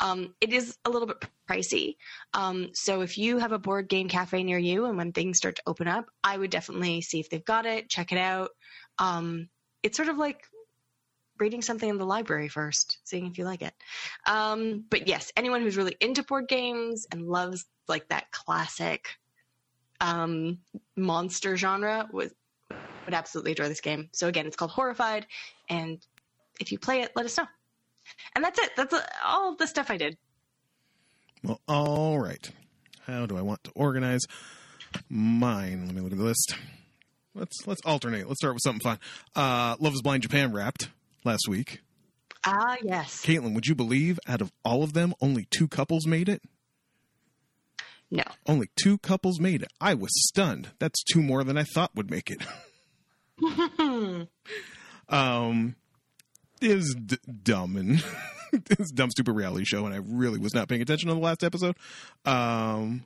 [0.00, 1.96] Um, it is a little bit pricey.
[2.32, 5.56] Um, so if you have a board game cafe near you and when things start
[5.56, 8.50] to open up, I would definitely see if they've got it, check it out.
[8.98, 9.48] Um,
[9.82, 10.40] it's sort of like
[11.38, 13.74] reading something in the library first, seeing if you like it.
[14.26, 19.08] Um, but yes, anyone who's really into board games and loves like that classic
[20.00, 20.58] um,
[20.96, 22.32] monster genre was
[23.04, 24.08] would absolutely enjoy this game.
[24.12, 25.26] So again, it's called Horrified,
[25.68, 25.98] and
[26.60, 27.46] if you play it, let us know.
[28.34, 28.70] And that's it.
[28.76, 30.16] That's uh, all the stuff I did.
[31.42, 32.50] Well, all right.
[33.06, 34.22] How do I want to organize
[35.10, 35.86] mine?
[35.86, 36.54] Let me look at the list.
[37.34, 38.28] Let's let's alternate.
[38.28, 38.98] Let's start with something fun.
[39.34, 40.88] Uh, Love Is Blind Japan wrapped
[41.24, 41.80] last week.
[42.46, 43.24] Ah, yes.
[43.24, 46.42] Caitlin, would you believe out of all of them, only two couples made it?
[48.10, 48.24] No.
[48.46, 49.72] Only two couples made it.
[49.80, 50.68] I was stunned.
[50.78, 52.42] That's two more than I thought would make it.
[55.08, 55.74] um,
[56.60, 58.04] it was d- dumb and
[58.52, 61.42] it's dumb, stupid reality show, and I really was not paying attention to the last
[61.42, 61.76] episode.
[62.24, 63.04] Um,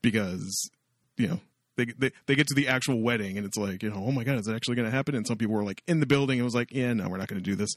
[0.00, 0.70] because
[1.16, 1.40] you know
[1.84, 4.24] they, they they get to the actual wedding, and it's like you know, oh my
[4.24, 5.14] god, is it actually going to happen?
[5.14, 7.28] And some people were like in the building, and was like, yeah, no, we're not
[7.28, 7.70] going to do this.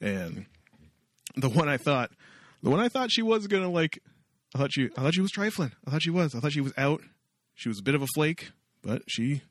[0.00, 0.46] And
[1.36, 2.10] the one I thought,
[2.62, 4.00] the one I thought she was going to like,
[4.54, 5.72] I thought she, I thought she was trifling.
[5.86, 6.34] I thought she was.
[6.34, 7.00] I thought she was out.
[7.54, 8.50] She was a bit of a flake,
[8.82, 9.42] but she.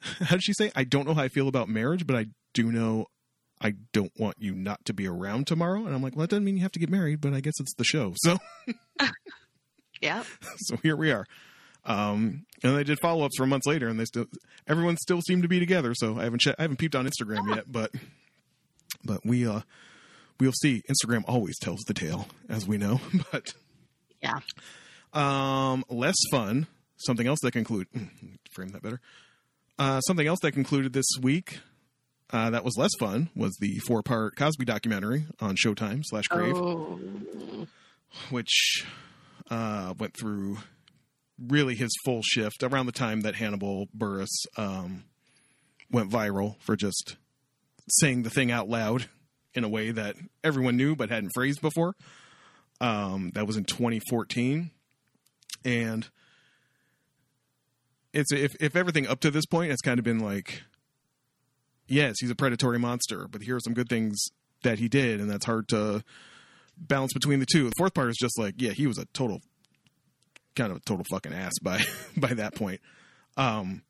[0.00, 0.70] How did she say?
[0.74, 3.06] I don't know how I feel about marriage, but I do know
[3.60, 5.84] I don't want you not to be around tomorrow.
[5.84, 7.52] And I'm like, well, that doesn't mean you have to get married, but I guess
[7.60, 8.14] it's the show.
[8.16, 8.38] So,
[10.00, 10.24] Yeah.
[10.56, 11.26] so here we are.
[11.84, 14.26] Um, and they did follow ups for months later, and they still,
[14.68, 15.94] everyone still seemed to be together.
[15.94, 17.90] So I haven't, che- I haven't peeped on Instagram yet, but,
[19.04, 19.60] but we, uh,
[20.38, 20.82] we'll see.
[20.90, 23.00] Instagram always tells the tale, as we know.
[23.32, 23.54] But,
[24.22, 24.40] Yeah.
[25.12, 26.66] um, less fun.
[26.98, 27.86] Something else that conclude
[28.52, 29.00] frame that better.
[29.78, 31.60] Uh, something else that concluded this week
[32.30, 36.54] uh, that was less fun was the four part Cosby documentary on Showtime slash Crave,
[36.54, 37.00] Oh.
[38.28, 38.84] which
[39.50, 40.58] uh, went through
[41.48, 45.04] really his full shift around the time that Hannibal Buress um,
[45.90, 47.16] went viral for just
[47.88, 49.06] saying the thing out loud
[49.54, 51.94] in a way that everyone knew but hadn't phrased before.
[52.80, 54.70] Um, that was in 2014,
[55.64, 56.08] and
[58.14, 60.62] it's if if everything up to this point has kind of been like,
[61.86, 64.18] yes, he's a predatory monster, but here are some good things
[64.62, 66.02] that he did, and that's hard to
[66.78, 67.64] balance between the two.
[67.64, 69.42] The fourth part is just like, yeah, he was a total,
[70.56, 71.82] kind of a total fucking ass by
[72.16, 72.80] by that point.
[73.36, 73.82] Um,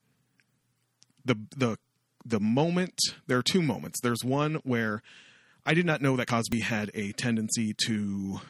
[1.24, 1.78] the the
[2.24, 4.00] the moment there are two moments.
[4.02, 5.02] There's one where
[5.64, 8.40] I did not know that Cosby had a tendency to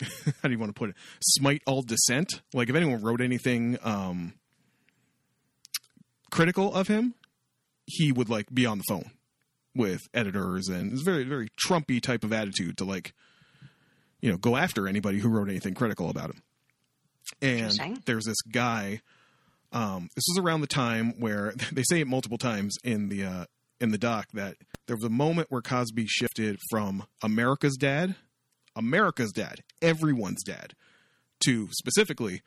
[0.42, 2.42] how do you want to put it smite all dissent.
[2.52, 4.34] Like if anyone wrote anything um,
[6.30, 7.14] critical of him,
[7.86, 9.10] he would like be on the phone
[9.74, 13.14] with editors and it's very very Trumpy type of attitude to like
[14.20, 16.42] you know go after anybody who wrote anything critical about him.
[17.40, 19.00] And there's this guy.
[19.72, 23.44] Um, this was around the time where they say it multiple times in the uh,
[23.80, 28.16] in the doc that there was a moment where Cosby shifted from America's dad,
[28.74, 30.74] America's dad, everyone's dad,
[31.44, 32.42] to specifically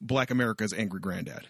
[0.00, 1.46] Black America's angry granddad.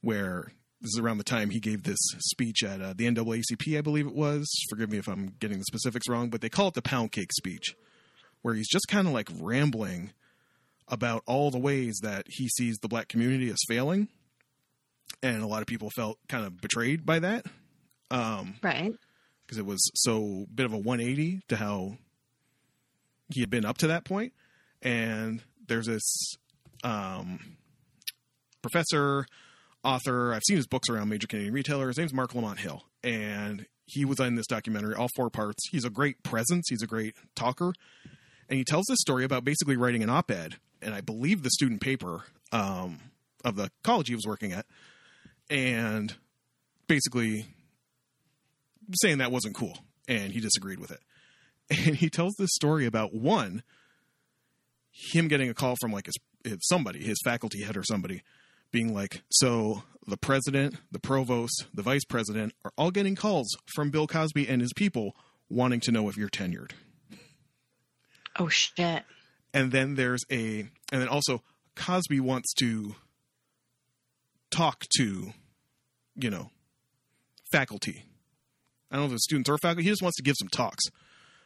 [0.00, 3.80] Where this is around the time he gave this speech at uh, the NAACP, I
[3.80, 4.48] believe it was.
[4.70, 7.32] Forgive me if I'm getting the specifics wrong, but they call it the pound cake
[7.32, 7.74] speech,
[8.42, 10.12] where he's just kind of like rambling
[10.90, 14.08] about all the ways that he sees the black community as failing.
[15.22, 17.44] And a lot of people felt kind of betrayed by that
[18.10, 18.92] um, Right.
[19.46, 21.96] because it was so bit of a 180 to how
[23.34, 24.32] he had been up to that point.
[24.82, 26.34] And there's this
[26.84, 27.40] um,
[28.62, 29.26] professor,
[29.82, 30.32] author.
[30.32, 31.96] I've seen his books around major Canadian retailers.
[31.96, 35.62] His name's Marc Lamont Hill, and he was in this documentary, all four parts.
[35.70, 36.66] He's a great presence.
[36.68, 37.72] He's a great talker,
[38.48, 41.80] and he tells this story about basically writing an op-ed, and I believe the student
[41.80, 42.98] paper um,
[43.44, 44.66] of the college he was working at,
[45.50, 46.14] and
[46.86, 47.46] basically
[49.00, 51.00] saying that wasn't cool, and he disagreed with it.
[51.86, 53.62] And he tells this story about one,
[54.90, 56.16] him getting a call from like his,
[56.62, 58.22] somebody, his faculty head or somebody,
[58.70, 63.90] being like, "So the president, the provost, the vice president are all getting calls from
[63.90, 65.14] Bill Cosby and his people
[65.50, 66.70] wanting to know if you're tenured."
[68.38, 69.04] Oh shit.
[69.54, 71.42] And then there's a and then also
[71.74, 72.94] cosby wants to
[74.50, 75.32] talk to
[76.16, 76.50] you know
[77.50, 78.04] faculty.
[78.90, 79.84] I don't know if it's students or faculty.
[79.84, 80.84] He just wants to give some talks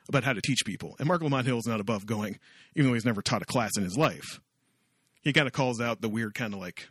[0.08, 0.96] about how to teach people.
[0.98, 2.38] And marc lamont hill is not above going
[2.74, 4.40] even though he's never taught a class in his life.
[5.20, 6.88] He kind of calls out the weird kind of like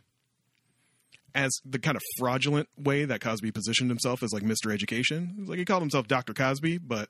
[1.34, 5.44] as the kind of fraudulent way that cosby positioned himself as like mr education.
[5.46, 7.08] Like he called himself dr cosby but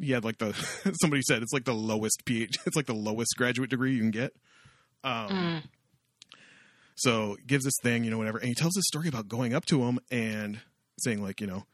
[0.00, 0.52] had like the
[1.00, 4.10] somebody said it's like the lowest PhD, it's like the lowest graduate degree you can
[4.10, 4.34] get.
[5.04, 5.62] Um, Mm.
[6.98, 9.66] So gives this thing, you know, whatever, and he tells this story about going up
[9.66, 10.60] to him and
[10.98, 11.66] saying like, you know,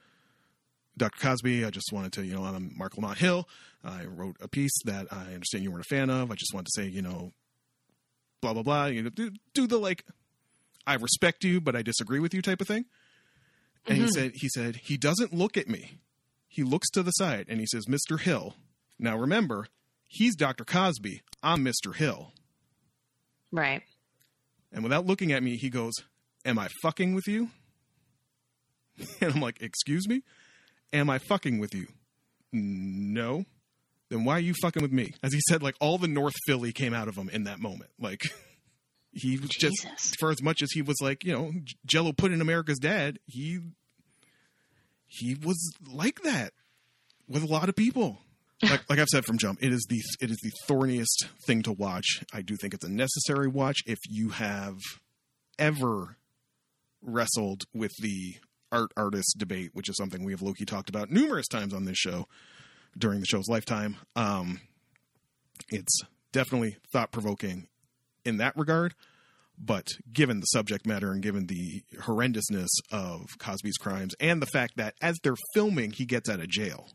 [0.97, 1.19] Dr.
[1.21, 3.49] Cosby, I just wanted to, you know, I'm Marc Lamont Hill.
[3.85, 6.31] I wrote a piece that I understand you weren't a fan of.
[6.31, 7.33] I just wanted to say, you know,
[8.41, 8.87] blah blah blah.
[8.87, 10.05] You know, do, do the like,
[10.87, 12.87] I respect you, but I disagree with you type of thing.
[13.87, 15.99] And he said, he said he doesn't look at me.
[16.53, 18.21] He looks to the side and he says, Mr.
[18.21, 18.57] Hill.
[18.99, 19.69] Now remember,
[20.05, 20.67] he's Dr.
[20.67, 21.23] Cosby.
[21.43, 21.95] I'm Mr.
[21.95, 22.33] Hill.
[23.51, 23.81] Right.
[24.71, 25.95] And without looking at me, he goes,
[26.45, 27.49] Am I fucking with you?
[29.23, 30.25] And I'm like, Excuse me?
[30.93, 31.87] Am I fucking with you?
[32.53, 33.47] No.
[34.11, 35.15] Then why are you fucking with me?
[35.23, 37.93] As he said, like all the North Philly came out of him in that moment.
[37.99, 38.21] Like
[39.11, 39.87] he was just
[40.19, 41.53] for as much as he was like, you know,
[41.87, 43.61] Jello pudding America's dad, he
[45.13, 46.53] he was like that
[47.29, 48.19] with a lot of people.
[48.63, 51.73] Like like I've said from jump, it is the it is the thorniest thing to
[51.73, 52.23] watch.
[52.33, 54.77] I do think it's a necessary watch if you have
[55.59, 56.17] ever
[57.03, 58.37] wrestled with the
[58.71, 61.99] art artist debate, which is something we have Loki talked about numerous times on this
[61.99, 62.27] show
[62.97, 63.97] during the show's lifetime.
[64.15, 64.61] Um,
[65.69, 66.01] it's
[66.33, 67.67] definitely thought provoking
[68.25, 68.95] in that regard.
[69.59, 74.77] But given the subject matter and given the horrendousness of Cosby's crimes and the fact
[74.77, 76.89] that as they're filming, he gets out of jail,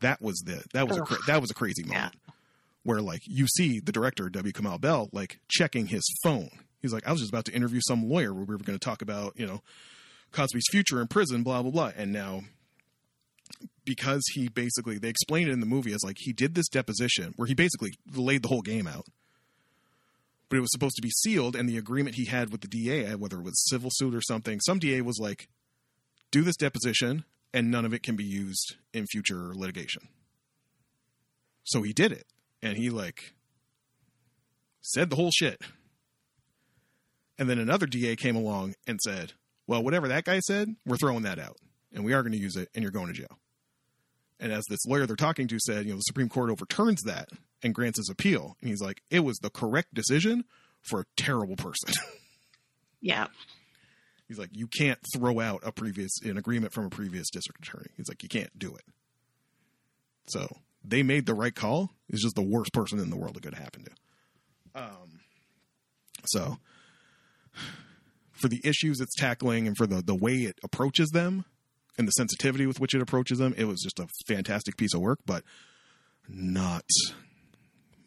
[0.00, 2.14] that was the that was a cra- that was a crazy moment.
[2.82, 4.52] Where like you see the director W.
[4.52, 6.50] Kamau Bell like checking his phone.
[6.80, 8.32] He's like, I was just about to interview some lawyer.
[8.32, 9.62] Where we were going to talk about you know
[10.32, 12.42] Cosby's future in prison, blah blah blah, and now
[13.84, 17.32] because he basically they explained it in the movie as like he did this deposition
[17.36, 19.06] where he basically laid the whole game out
[20.54, 23.06] but it was supposed to be sealed and the agreement he had with the DA
[23.06, 25.48] uh, whether it was civil suit or something some DA was like
[26.30, 30.06] do this deposition and none of it can be used in future litigation.
[31.64, 32.24] So he did it
[32.62, 33.34] and he like
[34.80, 35.60] said the whole shit.
[37.36, 39.32] And then another DA came along and said
[39.66, 41.56] well whatever that guy said we're throwing that out
[41.92, 43.40] and we are going to use it and you're going to jail.
[44.38, 47.30] And as this lawyer they're talking to said, you know, the Supreme Court overturns that
[47.64, 48.56] and grants his appeal.
[48.60, 50.44] And he's like, it was the correct decision
[50.82, 51.92] for a terrible person.
[53.00, 53.26] Yeah.
[54.28, 57.90] he's like, you can't throw out a previous an agreement from a previous district attorney.
[57.98, 58.84] He's like, you can't do it.
[60.28, 60.48] So
[60.82, 61.90] they made the right call.
[62.08, 63.90] It's just the worst person in the world it could happen to.
[64.74, 65.20] Um,
[66.24, 66.56] so
[68.32, 71.44] for the issues it's tackling and for the the way it approaches them
[71.98, 75.00] and the sensitivity with which it approaches them, it was just a fantastic piece of
[75.02, 75.44] work, but
[76.26, 76.84] not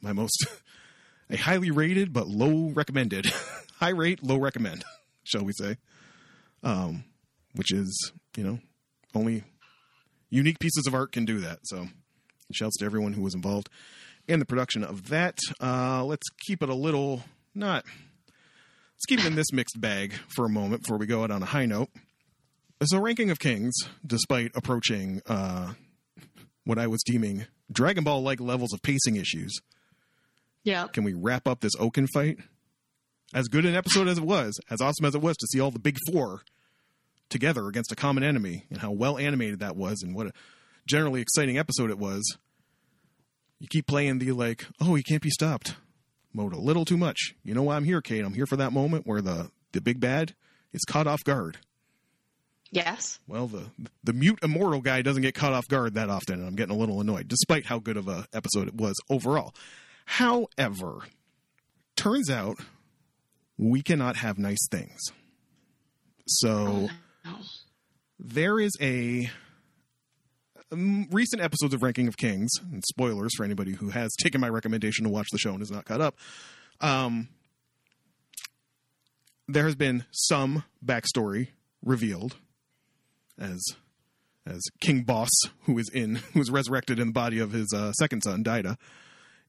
[0.07, 0.45] my most
[1.29, 3.25] a highly rated but low recommended.
[3.79, 4.83] High rate, low recommend,
[5.23, 5.77] shall we say.
[6.63, 7.03] Um,
[7.53, 8.59] which is, you know,
[9.13, 9.43] only
[10.29, 11.59] unique pieces of art can do that.
[11.63, 11.87] So
[12.51, 13.69] shouts to everyone who was involved
[14.27, 15.37] in the production of that.
[15.61, 20.45] Uh, let's keep it a little not let's keep it in this mixed bag for
[20.45, 21.89] a moment before we go out on a high note.
[22.83, 25.73] So, Ranking of Kings, despite approaching uh,
[26.63, 29.51] what I was deeming Dragon Ball like levels of pacing issues,
[30.63, 30.87] Yeah.
[30.87, 32.37] can we wrap up this Ouken fight?
[33.33, 35.71] As good an episode as it was, as awesome as it was to see all
[35.71, 36.41] the big four
[37.29, 40.31] together against a common enemy, and how well animated that was, and what a
[40.85, 42.37] generally exciting episode it was.
[43.59, 45.75] You keep playing the like, oh, he can't be stopped
[46.33, 47.35] mode a little too much.
[47.43, 48.23] You know why I'm here, Kate?
[48.23, 50.33] I'm here for that moment where the the big bad
[50.71, 51.57] is caught off guard.
[52.71, 53.19] Yes.
[53.27, 53.71] Well, the
[54.03, 56.79] the mute immortal guy doesn't get caught off guard that often, and I'm getting a
[56.79, 59.53] little annoyed, despite how good of a episode it was overall.
[60.07, 61.01] However,
[61.97, 62.57] turns out
[63.57, 65.11] we cannot have nice things.
[66.25, 66.87] So
[68.17, 69.29] there is a
[70.71, 74.49] um, recent episodes of Ranking of Kings, and spoilers for anybody who has taken my
[74.49, 76.15] recommendation to watch the show and is not caught up.
[76.79, 77.27] Um,
[79.47, 81.49] there has been some backstory
[81.83, 82.37] revealed
[83.37, 83.61] as
[84.45, 87.91] as King Bosse, who is in who is resurrected in the body of his uh,
[87.93, 88.77] second son, Daida,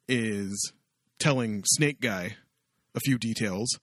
[0.09, 0.73] is
[1.19, 2.37] telling Snake Guy
[2.95, 3.79] a few details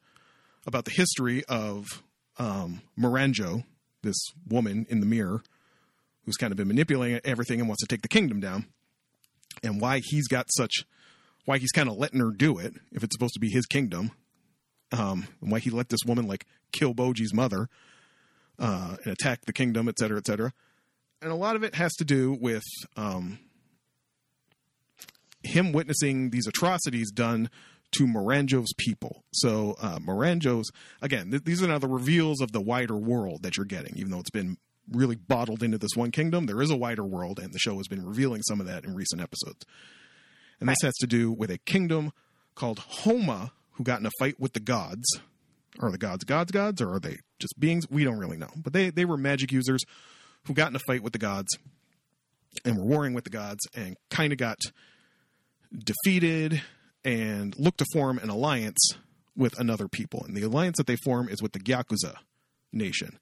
[0.65, 2.03] about the history of
[2.37, 2.81] um,
[4.01, 4.17] this
[4.47, 5.41] woman in the mirror,
[6.25, 8.65] who's kind of been manipulating everything and wants to take the kingdom down,
[9.63, 10.85] and why he's got such,
[11.45, 14.11] why he's kind of letting her do it if it's supposed to be his kingdom,
[14.91, 17.69] um, and why he let this woman like kill Bojji's mother
[18.59, 20.51] uh, and attack the kingdom, et cetera, et cetera.
[21.21, 22.63] And a lot of it has to do with
[22.97, 23.39] um,
[25.45, 27.49] him witnessing these atrocities done
[27.91, 29.23] to Miranjo's people.
[29.31, 30.71] So uh, Miranjo's
[31.01, 34.11] again, th- these are now the reveals of the wider world that you're getting, even
[34.11, 34.57] though it's been
[34.91, 36.45] really bottled into this one kingdom.
[36.45, 38.93] There is a wider world, and the show has been revealing some of that in
[38.93, 39.65] recent episodes.
[40.59, 42.11] And this has to do with a kingdom
[42.53, 45.05] called Homa, who got in a fight with the gods.
[45.79, 47.89] Are the gods gods gods, or are they just beings?
[47.89, 48.51] We don't really know.
[48.55, 49.83] But they they were magic users
[50.45, 51.49] who got in a fight with the gods
[52.63, 54.57] and were warring with the gods and kind of got
[55.73, 56.61] defeated
[57.03, 58.79] and look to form an alliance
[59.35, 60.23] with another people.
[60.25, 62.15] And the alliance that they form is with the Gyakuza
[62.71, 63.19] nation.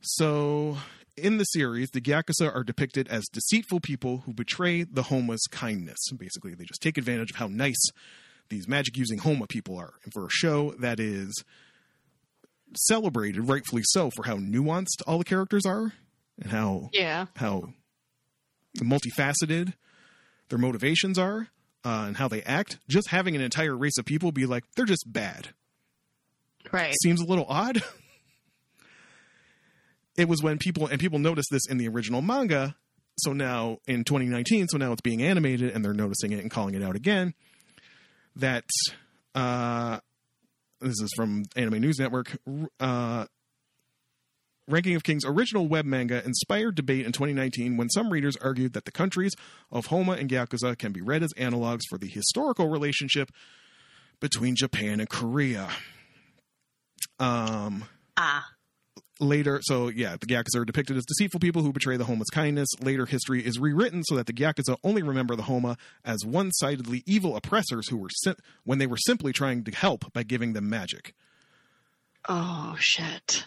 [0.00, 0.78] So,
[1.16, 5.98] in the series, the Gyakuza are depicted as deceitful people who betray the Homa's kindness.
[6.16, 7.88] Basically, they just take advantage of how nice
[8.48, 9.94] these magic using Homa people are.
[10.04, 11.42] And for a show that is
[12.76, 15.94] celebrated, rightfully so, for how nuanced all the characters are
[16.40, 17.26] and how Yeah.
[17.36, 17.72] how
[18.78, 19.72] multifaceted
[20.48, 21.48] their motivations are
[21.84, 24.84] uh, and how they act, just having an entire race of people be like, they're
[24.86, 25.48] just bad
[26.72, 26.94] Right.
[27.02, 27.82] seems a little odd.
[30.16, 32.76] it was when people and people noticed this in the original manga.
[33.18, 36.74] So now in 2019, so now it's being animated and they're noticing it and calling
[36.74, 37.34] it out again.
[38.36, 38.64] That
[39.34, 40.00] uh,
[40.80, 42.36] this is from Anime News Network.
[42.78, 43.26] Uh,
[44.68, 48.84] Ranking of Kings original web manga inspired debate in 2019 when some readers argued that
[48.84, 49.32] the countries
[49.70, 53.30] of Homa and Gyakuza can be read as analogs for the historical relationship
[54.18, 55.68] between Japan and Korea.
[57.20, 57.84] Um,
[58.16, 58.48] Ah.
[59.20, 62.68] later, so yeah, the Gyakuza are depicted as deceitful people who betray the Homa's kindness.
[62.80, 67.36] Later history is rewritten so that the Gyakuza only remember the Homa as one-sidedly evil
[67.36, 71.14] oppressors who were sim- when they were simply trying to help by giving them magic.
[72.28, 73.46] Oh shit.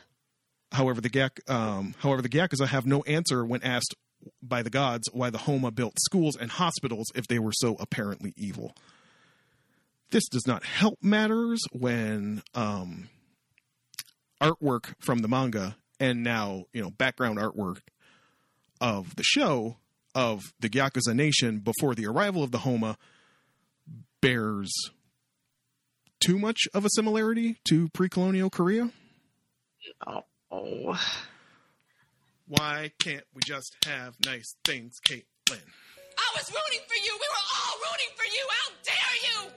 [0.71, 3.95] However, the Gak, um, however, the Gyakuza have no answer when asked
[4.41, 8.33] by the gods why the Homa built schools and hospitals if they were so apparently
[8.35, 8.75] evil.
[10.11, 13.09] This does not help matters when um,
[14.41, 17.79] artwork from the manga and now you know background artwork
[18.81, 19.77] of the show
[20.15, 22.97] of the Gyakuza nation before the arrival of the Homa
[24.21, 24.71] bears
[26.19, 28.91] too much of a similarity to pre-colonial Korea.
[30.05, 30.23] Oh.
[32.47, 35.23] Why can't we just have nice things, Caitlin?
[36.17, 37.13] I was rooting for you.
[37.13, 38.47] We were all rooting for you.
[38.49, 39.51] How dare you?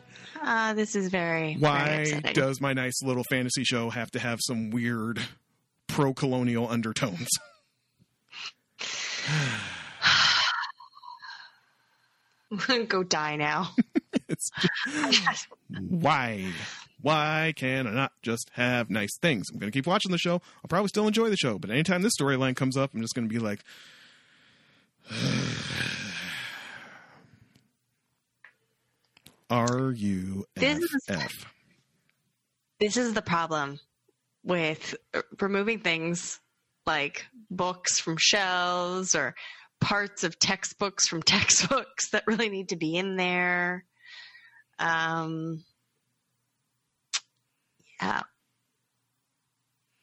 [0.45, 1.57] Ah, this is very.
[1.57, 2.35] very Why upsetting.
[2.35, 5.21] does my nice little fantasy show have to have some weird
[5.87, 7.29] pro colonial undertones?
[12.89, 13.71] go die now?
[14.29, 14.51] It's
[15.11, 15.49] just,
[15.89, 16.53] why?
[17.03, 19.49] Why can I not just have nice things?
[19.53, 20.35] I'm going to keep watching the show.
[20.35, 23.29] I'll probably still enjoy the show, but anytime this storyline comes up, I'm just going
[23.29, 23.63] to be like,
[29.51, 31.45] R U F is-
[32.79, 33.79] this is the problem
[34.45, 36.41] with uh, removing things
[36.87, 39.35] like books from shelves or
[39.81, 43.85] parts of textbooks from textbooks that really need to be in there.
[44.79, 45.63] Um,
[48.03, 48.23] yeah,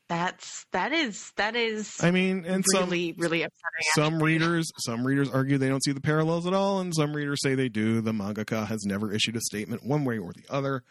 [0.08, 3.94] that's that is that is I mean, and some really really upsetting.
[3.94, 7.40] some readers some readers argue they don't see the parallels at all and some readers
[7.44, 8.02] say they do.
[8.02, 10.84] The mangaka has never issued a statement one way or the other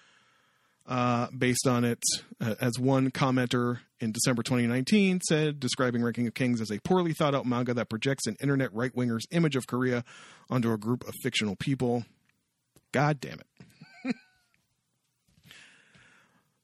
[0.87, 2.03] uh, based on it
[2.41, 7.13] uh, as one commenter in december 2019 said describing ranking of kings as a poorly
[7.13, 10.03] thought out manga that projects an internet right-winger's image of korea
[10.49, 12.05] onto a group of fictional people.
[12.93, 13.58] God damn it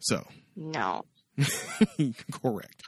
[0.04, 1.04] so No,
[2.32, 2.82] Correct.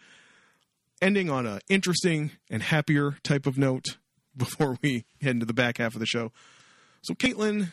[1.03, 3.85] Ending on a interesting and happier type of note
[4.37, 6.33] before we head into the back half of the show.
[7.03, 7.73] So Caitlin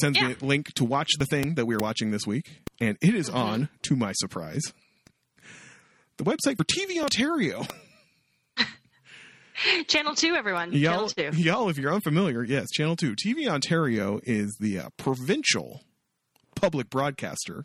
[0.00, 2.96] sends me a link to watch the thing that we are watching this week, and
[3.00, 4.62] it is on, to my surprise,
[6.16, 7.64] the website for TV Ontario.
[9.86, 10.72] Channel Two, everyone.
[10.72, 11.40] Y'all, Channel Two.
[11.40, 13.14] y'all, if you're unfamiliar, yes, Channel 2.
[13.14, 15.82] TV Ontario is the uh, provincial
[16.56, 17.64] public broadcaster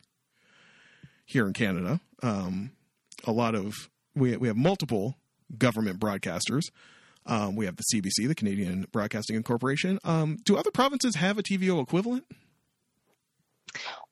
[1.29, 1.99] here in Canada.
[2.23, 2.71] Um,
[3.25, 3.75] a lot of,
[4.15, 5.15] we, we have multiple
[5.57, 6.63] government broadcasters.
[7.25, 9.99] Um, we have the CBC, the Canadian Broadcasting Corporation.
[10.03, 12.25] Um, do other provinces have a TVO equivalent?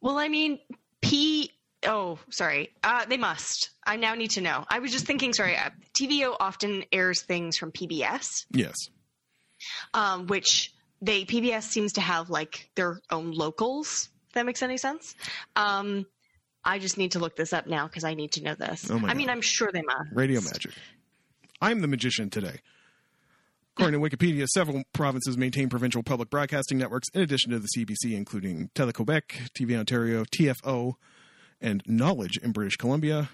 [0.01, 0.59] Well, I mean,
[1.01, 1.51] P.
[1.85, 2.69] Oh, sorry.
[2.83, 3.71] Uh, they must.
[3.85, 4.65] I now need to know.
[4.69, 5.33] I was just thinking.
[5.33, 8.75] Sorry, uh, TVO often airs things from PBS, Yes.
[9.95, 14.09] um, which they PBS seems to have like their own locals.
[14.27, 15.15] If that makes any sense.
[15.55, 16.05] Um,
[16.67, 18.91] I just need to look this up now because I need to know this.
[18.91, 20.11] Oh I mean, I'm sure they must.
[20.13, 20.73] Radio magic.
[21.61, 22.59] I'm the magician today.
[23.77, 28.15] According to Wikipedia, several provinces maintain provincial public broadcasting networks in addition to the CBC,
[28.15, 30.95] including Tele-Quebec, TV Ontario, TFO,
[31.61, 33.29] and Knowledge in British Columbia.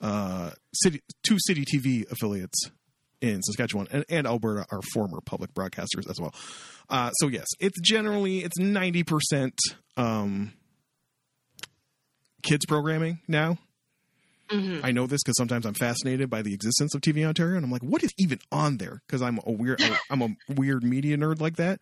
[0.00, 2.70] Uh, city, two city TV affiliates
[3.20, 6.34] in Saskatchewan and, and Alberta are former public broadcasters as well.
[6.88, 9.58] Uh, so yes, it's generally it's ninety percent
[9.96, 10.52] um,
[12.46, 13.58] kids programming now.
[14.50, 14.84] Mm-hmm.
[14.84, 17.72] I know this because sometimes I'm fascinated by the existence of TV Ontario, and I'm
[17.72, 19.02] like, what is even on there?
[19.06, 21.80] Because I'm a weird, I'm a weird media nerd like that,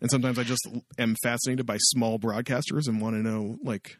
[0.00, 3.98] and sometimes I just am fascinated by small broadcasters and want to know like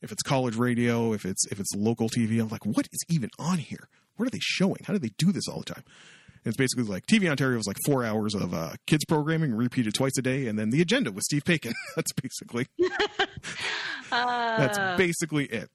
[0.00, 2.40] if it's college radio, if it's if it's local TV.
[2.40, 3.88] I'm like, what is even on here?
[4.16, 4.80] What are they showing?
[4.84, 5.84] How do they do this all the time?
[6.48, 10.16] It's basically like TV Ontario was like four hours of uh, kids programming repeated twice
[10.18, 11.74] a day, and then the agenda with Steve Paikin.
[11.96, 12.66] That's basically
[14.10, 15.68] Uh, that's basically it.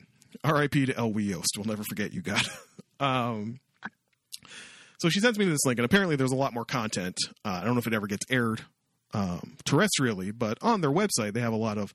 [0.43, 0.87] R.I.P.
[0.87, 1.51] to Elwy Yost.
[1.55, 2.41] We'll never forget you, God.
[2.99, 3.59] Um,
[4.99, 7.17] so she sends me this link, and apparently there's a lot more content.
[7.43, 8.61] Uh, I don't know if it ever gets aired
[9.13, 11.93] um, terrestrially, but on their website they have a lot of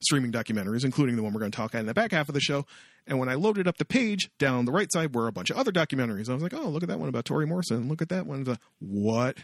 [0.00, 2.34] streaming documentaries, including the one we're going to talk about in the back half of
[2.34, 2.66] the show.
[3.06, 5.56] And when I loaded up the page, down the right side were a bunch of
[5.56, 6.28] other documentaries.
[6.28, 7.88] I was like, oh, look at that one about Toni Morrison.
[7.88, 8.44] Look at that one.
[8.44, 9.38] The, what?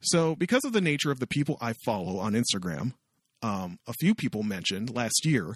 [0.00, 2.94] So, because of the nature of the people I follow on Instagram,
[3.42, 5.54] um, a few people mentioned last year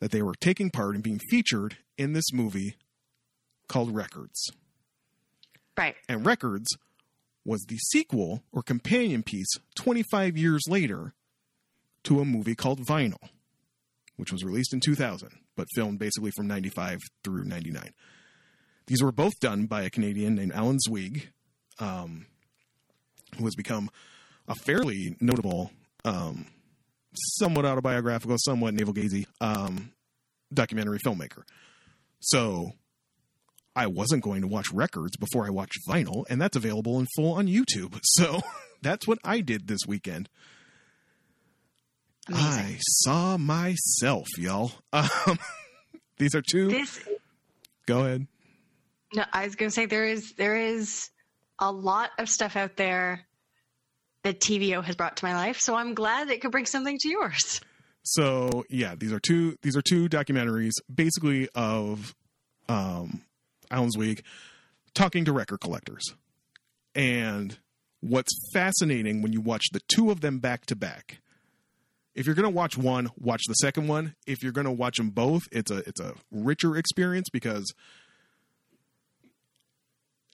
[0.00, 2.76] that they were taking part and being featured in this movie
[3.68, 4.50] called Records.
[5.78, 5.94] right.
[6.08, 6.68] And Records
[7.44, 11.14] was the sequel or companion piece 25 years later
[12.04, 13.28] to a movie called Vinyl,
[14.16, 17.90] which was released in 2000, but filmed basically from 95 through 99.
[18.86, 21.30] These were both done by a Canadian named Alan Zweig,
[21.78, 22.26] um,
[23.36, 23.90] who has become
[24.46, 25.70] a fairly notable,
[26.04, 26.46] um,
[27.14, 29.92] somewhat autobiographical, somewhat navel gazing um,
[30.52, 31.42] documentary filmmaker.
[32.20, 32.72] So
[33.74, 37.32] I wasn't going to watch records before I watched vinyl, and that's available in full
[37.32, 37.98] on YouTube.
[38.04, 38.42] So
[38.82, 40.28] that's what I did this weekend.
[42.28, 42.48] Amazing.
[42.48, 44.72] I saw myself, y'all.
[44.92, 45.38] Um,
[46.18, 46.68] these are two.
[46.68, 46.98] This
[47.86, 48.26] Go ahead.
[49.14, 51.10] no, I was gonna say there is there is
[51.58, 53.26] a lot of stuff out there
[54.22, 57.08] that TVO has brought to my life, so I'm glad it could bring something to
[57.08, 57.60] yours.
[58.04, 59.56] So yeah, these are two.
[59.62, 62.14] These are two documentaries, basically of
[62.68, 63.20] um,
[63.70, 64.22] Alan Zweig
[64.94, 66.14] talking to record collectors.
[66.94, 67.58] And
[68.00, 71.18] what's fascinating when you watch the two of them back to back,
[72.14, 74.14] if you're going to watch one, watch the second one.
[74.26, 77.72] If you're going to watch them both, it's a it's a richer experience because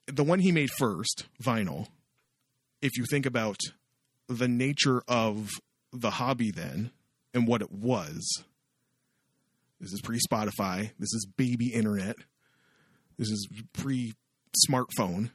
[0.06, 1.88] the one he made first, vinyl.
[2.82, 3.58] If you think about
[4.28, 5.50] the nature of
[5.92, 6.90] the hobby then
[7.34, 8.44] and what it was,
[9.80, 10.90] this is pre Spotify.
[10.98, 12.16] This is baby internet.
[13.18, 14.14] This is pre
[14.68, 15.30] smartphone,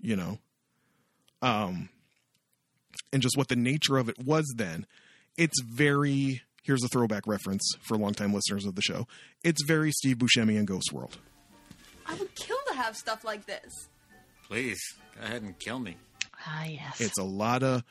[0.00, 0.38] you know.
[1.42, 1.90] Um,
[3.12, 4.86] and just what the nature of it was then.
[5.36, 9.06] It's very, here's a throwback reference for longtime listeners of the show.
[9.44, 11.18] It's very Steve Buscemi and Ghost World.
[12.06, 13.88] I would kill to have stuff like this.
[14.46, 14.78] Please,
[15.18, 15.96] go ahead and kill me.
[16.46, 17.00] Ah, yes.
[17.00, 17.82] It's a lot of,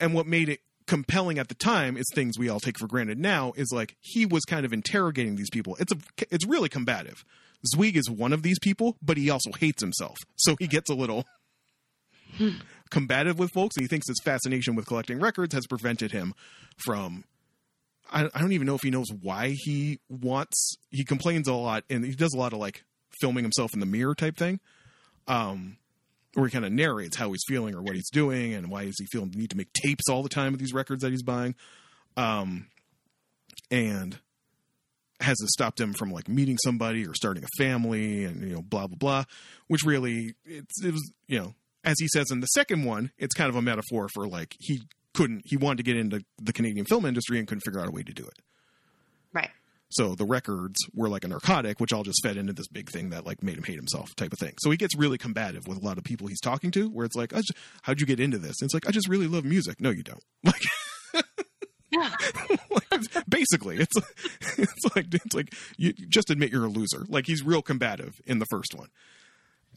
[0.00, 3.18] and what made it compelling at the time is things we all take for granted
[3.18, 5.76] now is like he was kind of interrogating these people.
[5.78, 5.96] It's a,
[6.30, 7.24] it's really combative.
[7.66, 10.94] Zweig is one of these people, but he also hates himself, so he gets a
[10.94, 11.24] little
[12.92, 16.34] combative with folks, and he thinks his fascination with collecting records has prevented him
[16.84, 17.24] from.
[18.12, 20.76] I, I don't even know if he knows why he wants.
[20.90, 22.84] He complains a lot, and he does a lot of like
[23.20, 24.60] filming himself in the mirror type thing.
[25.26, 25.78] Um,
[26.34, 28.98] where he kind of narrates how he's feeling or what he's doing and why does
[28.98, 31.22] he feel the need to make tapes all the time with these records that he's
[31.22, 31.54] buying
[32.16, 32.66] um
[33.70, 34.18] and
[35.20, 38.62] has it stopped him from like meeting somebody or starting a family and you know
[38.62, 39.24] blah blah blah
[39.68, 41.54] which really it's it was you know
[41.84, 44.82] as he says in the second one it's kind of a metaphor for like he
[45.14, 47.90] couldn't he wanted to get into the Canadian film industry and couldn't figure out a
[47.90, 48.38] way to do it
[49.32, 49.50] right.
[49.90, 53.10] so the records were like a narcotic, which all just fed into this big thing
[53.10, 54.54] that like made him hate himself, type of thing.
[54.60, 57.14] So he gets really combative with a lot of people he's talking to, where it's
[57.16, 57.52] like, I just,
[57.82, 60.02] "How'd you get into this?" And it's like, "I just really love music." No, you
[60.02, 60.22] don't.
[60.44, 60.62] Like,
[61.92, 62.10] Yeah.
[62.70, 63.94] like, basically, it's
[64.58, 67.04] it's like it's like you just admit you're a loser.
[67.08, 68.88] Like he's real combative in the first one.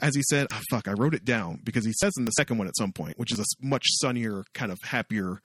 [0.01, 2.57] As he said, oh, fuck, I wrote it down because he says in the second
[2.57, 5.39] one at some point, which is a much sunnier, kind of happier.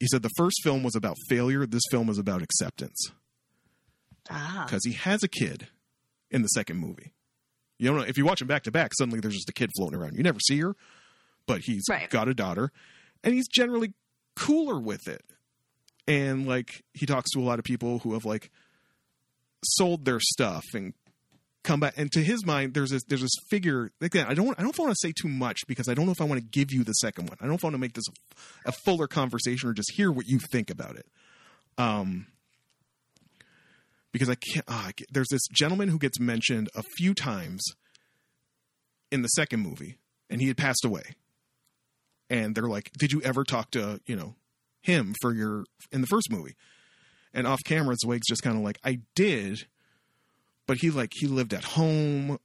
[0.00, 1.66] He said the first film was about failure.
[1.66, 3.10] This film is about acceptance
[4.30, 4.64] Ah.
[4.66, 5.68] because he has a kid
[6.30, 7.12] in the second movie.
[7.78, 8.92] You don't know if you watch them back to back.
[8.96, 10.16] Suddenly, there's just a kid floating around.
[10.16, 10.74] You never see her,
[11.46, 12.08] but he's Right.
[12.08, 12.72] got a daughter,
[13.22, 13.92] and he's generally
[14.36, 15.22] cooler with it.
[16.08, 18.50] And like he talks to a lot of people who have like
[19.64, 20.94] sold their stuff and
[21.64, 21.94] come back.
[21.96, 23.90] And to his mind, there's this there's this figure.
[24.00, 26.20] Again, I don't I don't want to say too much because I don't know if
[26.20, 27.38] I want to give you the second one.
[27.40, 30.38] I don't want to make this a, a fuller conversation or just hear what you
[30.38, 31.06] think about it.
[31.78, 32.26] Um,
[34.12, 34.66] because I can't.
[34.66, 37.64] can't- there's this gentleman who gets mentioned a few times
[39.10, 39.98] in the second movie,
[40.30, 41.02] and he had passed away.
[42.30, 44.36] And they're like, "Did you ever talk to you know
[44.82, 46.54] him for your in the first movie?"
[47.32, 49.66] And off camera, Zweig's just kind of like, "I did,
[50.66, 52.38] but he like he lived at home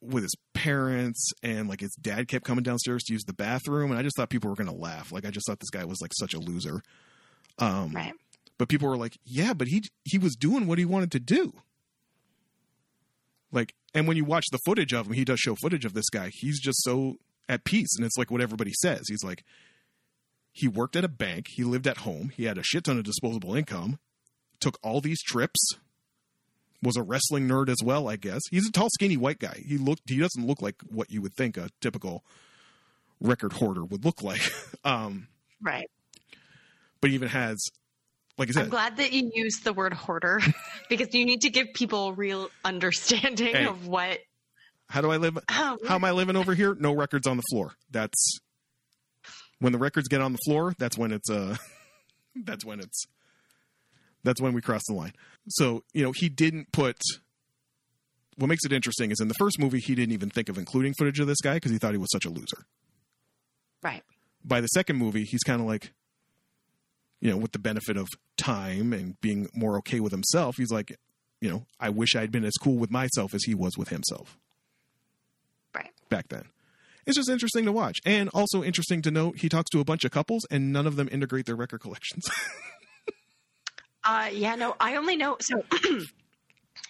[0.00, 3.98] with his parents and like his dad kept coming downstairs to use the bathroom and
[4.00, 5.12] I just thought people were going to laugh.
[5.12, 6.82] Like I just thought this guy was like such a loser.
[7.58, 8.12] Um Right.
[8.58, 11.52] but people were like, "Yeah, but he he was doing what he wanted to do."
[13.50, 16.08] Like, and when you watch the footage of him, he does show footage of this
[16.08, 16.30] guy.
[16.32, 17.16] He's just so
[17.48, 19.02] at peace, and it's like what everybody says.
[19.08, 19.44] He's like,
[20.52, 23.04] he worked at a bank, he lived at home, he had a shit ton of
[23.04, 23.98] disposable income,
[24.60, 25.60] took all these trips,
[26.82, 28.40] was a wrestling nerd as well, I guess.
[28.50, 29.62] He's a tall, skinny white guy.
[29.66, 32.24] He looked, he doesn't look like what you would think a typical
[33.20, 34.40] record hoarder would look like.
[34.84, 35.28] um,
[35.60, 35.88] Right.
[37.00, 37.64] but he even has,
[38.36, 40.40] like I I'm said, glad that you used the word hoarder
[40.88, 43.66] because you need to give people real understanding Hey.
[43.66, 44.18] of what.
[44.88, 45.38] how do I live?
[45.48, 46.74] Oh, How am I living over here?
[46.74, 47.74] No records on the floor.
[47.92, 48.40] That's
[49.60, 50.74] when the records get on the floor.
[50.78, 51.56] That's when it's uh,
[52.34, 53.04] that's when it's
[54.24, 55.12] that's when we cross the line.
[55.48, 56.96] So you know he didn't put.
[58.36, 60.94] What makes it interesting is in the first movie he didn't even think of including
[60.98, 62.64] footage of this guy because he thought he was such a loser.
[63.82, 64.02] right.
[64.44, 65.92] By the second movie, he's kind of like,
[67.20, 70.98] you know, with the benefit of time and being more okay with himself, he's like,
[71.40, 74.38] you know, I wish I'd been as cool with myself as he was with himself.
[75.74, 75.90] Right.
[76.08, 76.44] back then.
[77.06, 77.98] It's just interesting to watch.
[78.04, 80.96] And also interesting to note, he talks to a bunch of couples and none of
[80.96, 82.24] them integrate their record collections.
[84.04, 85.64] Uh, yeah, no, I only know so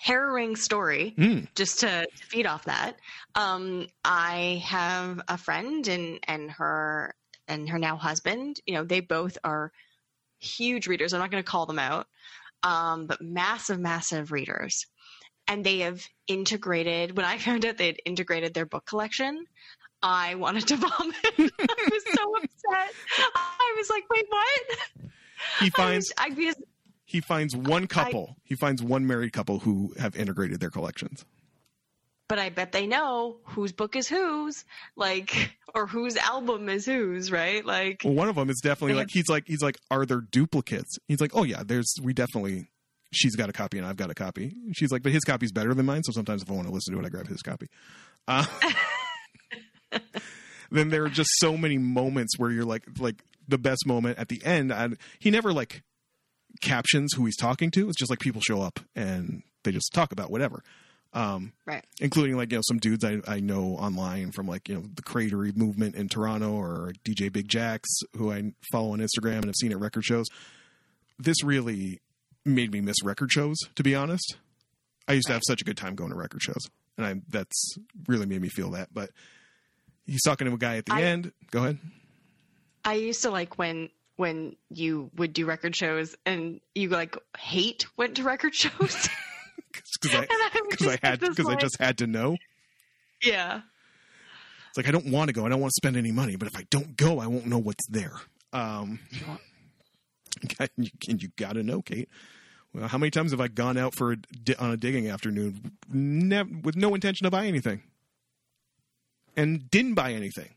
[0.00, 1.14] harrowing story.
[1.16, 1.48] Mm.
[1.54, 2.96] Just to, to feed off that,
[3.34, 7.14] um, I have a friend and and her
[7.48, 8.60] and her now husband.
[8.66, 9.72] You know, they both are
[10.38, 11.12] huge readers.
[11.12, 12.06] I'm not going to call them out,
[12.62, 14.86] um, but massive, massive readers.
[15.48, 17.16] And they have integrated.
[17.16, 19.44] When I found out they had integrated their book collection,
[20.02, 21.16] I wanted to vomit.
[21.24, 22.94] I was so upset.
[23.36, 25.10] I was like, "Wait, what?"
[25.60, 26.56] he I finds was, I because
[27.12, 28.36] he finds one couple.
[28.44, 31.24] he finds one married couple who have integrated their collections.
[32.28, 34.64] but I bet they know whose book is whose,
[34.96, 37.62] like, or whose album is whose, right?
[37.64, 40.96] Like, Well, one of them is definitely like he's like he's like, are there duplicates?
[41.08, 42.68] He's like, oh yeah, there's we definitely.
[43.14, 44.54] She's got a copy and I've got a copy.
[44.72, 46.02] She's like, but his copy's better than mine.
[46.02, 47.66] So sometimes if I want to listen to it, I grab his copy.
[48.26, 48.46] Uh,
[50.70, 54.28] then there are just so many moments where you're like, like the best moment at
[54.28, 54.72] the end.
[54.72, 55.82] And he never like
[56.62, 57.88] captions who he's talking to.
[57.88, 60.62] It's just like people show up and they just talk about whatever.
[61.14, 64.76] Um, right, including like you know some dudes I, I know online from like you
[64.76, 69.36] know the cratery movement in Toronto or DJ Big Jacks who I follow on Instagram
[69.36, 70.26] and have seen at record shows.
[71.18, 72.00] This really
[72.46, 74.36] made me miss record shows, to be honest.
[75.06, 76.64] I used to have such a good time going to record shows,
[76.96, 77.76] and I that's
[78.08, 78.88] really made me feel that.
[78.94, 79.10] But
[80.06, 81.32] he's talking to a guy at the I- end.
[81.50, 81.78] Go ahead.
[82.86, 87.86] I used to like when when you would do record shows and you like hate
[87.96, 89.08] went to record shows.
[90.02, 92.36] Because I, I would cause I had get this, because I just had to know.
[93.22, 93.60] yeah,
[94.68, 95.46] It's like I don't want to go.
[95.46, 96.36] I don't want to spend any money.
[96.36, 98.12] But if I don't go, I won't know what's there.
[98.52, 98.98] Um,
[100.58, 102.08] and you, and you got to know, Kate.
[102.74, 104.16] Well, how many times have I gone out for a,
[104.58, 107.82] on a digging afternoon nev- with no intention to buy anything,
[109.36, 110.50] and didn't buy anything,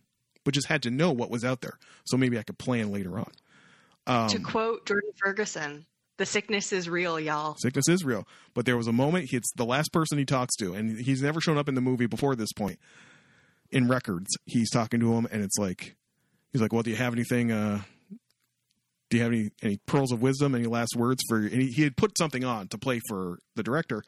[0.43, 3.17] but just had to know what was out there, so maybe I could plan later
[3.19, 3.31] on.
[4.07, 5.85] Um, to quote Jordan Ferguson,
[6.17, 8.27] "The sickness is real, y'all." sickness is real.
[8.53, 9.33] But there was a moment.
[9.33, 12.05] It's the last person he talks to, and he's never shown up in the movie
[12.05, 12.79] before this point.
[13.71, 15.95] In records, he's talking to him, and it's like
[16.51, 17.51] he's like, "Well, do you have anything?
[17.51, 17.81] Uh,
[19.09, 20.53] do you have any any pearls of wisdom?
[20.55, 23.63] Any last words for?" And he, he had put something on to play for the
[23.63, 24.03] director,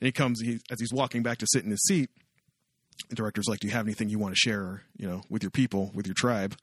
[0.00, 2.10] and he comes he, as he's walking back to sit in his seat.
[3.08, 4.82] The director's like, "Do you have anything you want to share?
[4.96, 6.54] You know, with your people, with your tribe?"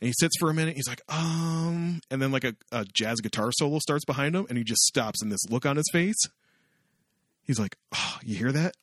[0.00, 0.76] And he sits for a minute.
[0.76, 4.56] He's like, um, and then like a, a jazz guitar solo starts behind him, and
[4.56, 6.20] he just stops, and this look on his face.
[7.44, 8.76] He's like, "Oh, you hear that?"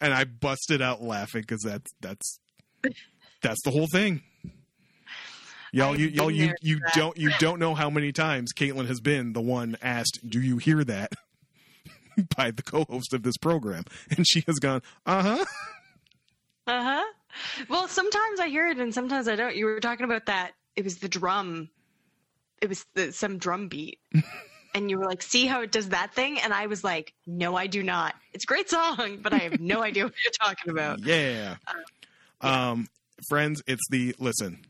[0.00, 2.38] And I busted out laughing because that's that's
[3.40, 4.22] that's the whole thing.
[5.72, 9.32] Y'all, you y'all, you you don't you don't know how many times Caitlin has been
[9.32, 11.12] the one asked, "Do you hear that?"
[12.36, 13.84] by the co-host of this program,
[14.16, 15.44] and she has gone, "Uh huh."
[16.66, 17.04] Uh huh.
[17.68, 19.56] Well, sometimes I hear it and sometimes I don't.
[19.56, 20.52] You were talking about that.
[20.76, 21.68] It was the drum.
[22.60, 23.98] It was the, some drum beat.
[24.74, 26.40] and you were like, see how it does that thing?
[26.40, 28.14] And I was like, no, I do not.
[28.32, 31.00] It's a great song, but I have no idea what you're talking about.
[31.04, 31.56] Yeah.
[32.40, 32.88] Um,
[33.28, 34.64] friends, it's the listen.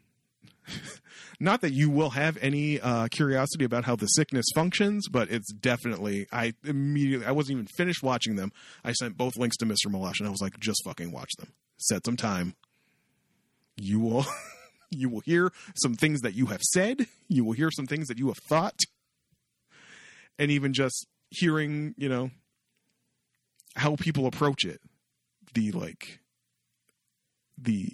[1.40, 5.52] Not that you will have any uh, curiosity about how the sickness functions, but it's
[5.52, 6.26] definitely.
[6.30, 7.26] I immediately.
[7.26, 8.52] I wasn't even finished watching them.
[8.84, 9.86] I sent both links to Mr.
[9.88, 11.48] Malash, and I was like, just fucking watch them.
[11.84, 12.54] Set some time.
[13.76, 14.26] You will.
[14.90, 17.08] You will hear some things that you have said.
[17.26, 18.78] You will hear some things that you have thought.
[20.38, 22.30] And even just hearing, you know,
[23.74, 24.80] how people approach it,
[25.54, 26.20] the like
[27.58, 27.88] the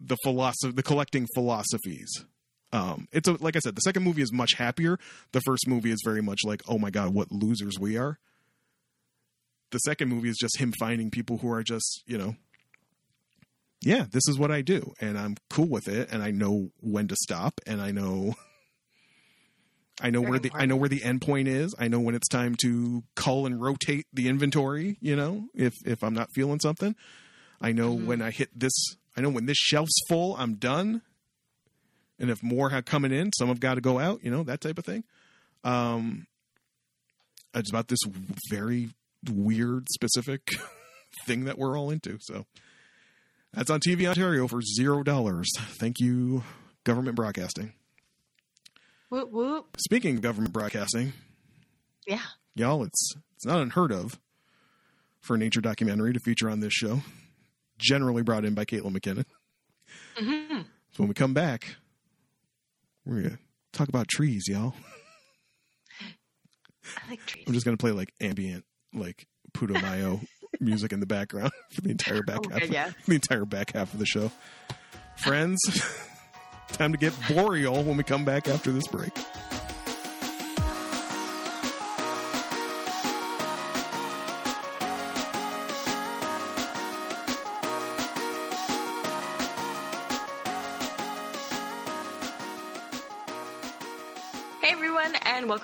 [0.00, 2.24] the philosophy, the collecting philosophies.
[2.72, 4.98] Um, it's a, like I said, the second movie is much happier.
[5.32, 8.18] The first movie is very much like, oh my god, what losers we are.
[9.70, 12.36] The second movie is just him finding people who are just, you know,
[13.80, 17.08] yeah, this is what I do, and I'm cool with it, and I know when
[17.08, 18.34] to stop, and I know,
[20.00, 21.74] I know where the I know where the end point is.
[21.78, 24.96] I know when it's time to cull and rotate the inventory.
[25.00, 26.94] You know, if if I'm not feeling something,
[27.60, 28.72] I know when I hit this.
[29.16, 31.02] I know when this shelf's full, I'm done.
[32.20, 34.24] And if more have coming in, some have got to go out.
[34.24, 35.04] You know that type of thing.
[35.64, 36.26] Um,
[37.54, 37.98] it's about this
[38.50, 38.90] very
[39.28, 40.48] weird, specific
[41.26, 42.18] thing that we're all into.
[42.20, 42.44] So
[43.52, 45.48] that's on TV Ontario for zero dollars.
[45.56, 46.44] Thank you,
[46.84, 47.72] government broadcasting.
[49.10, 49.76] Whoop whoop.
[49.78, 51.12] Speaking of government broadcasting,
[52.06, 52.20] Yeah.
[52.54, 54.18] y'all, it's it's not unheard of
[55.20, 57.00] for a nature documentary to feature on this show.
[57.78, 59.24] Generally brought in by Caitlin McKinnon.
[60.16, 60.58] hmm
[60.92, 61.76] So when we come back,
[63.06, 63.38] we're gonna
[63.72, 64.74] talk about trees, y'all.
[66.00, 67.44] I like trees.
[67.46, 70.26] I'm just gonna play like ambient, like Putumayo
[70.60, 72.90] music in the background for the entire back Oh, half, good, yeah.
[73.06, 74.30] the entire back half of the show.
[75.16, 75.58] Friends,
[76.72, 79.12] time to get boreal when we come back after this break.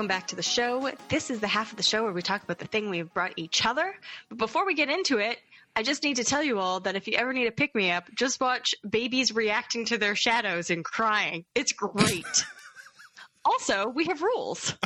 [0.05, 0.91] Welcome back to the show.
[1.09, 3.33] This is the half of the show where we talk about the thing we've brought
[3.37, 3.95] each other.
[4.29, 5.39] But before we get into it,
[5.75, 7.91] I just need to tell you all that if you ever need a pick me
[7.91, 11.47] up, just watch babies reacting to their shadows and crying.
[11.55, 12.45] It's great.
[13.47, 14.77] also, we have rules.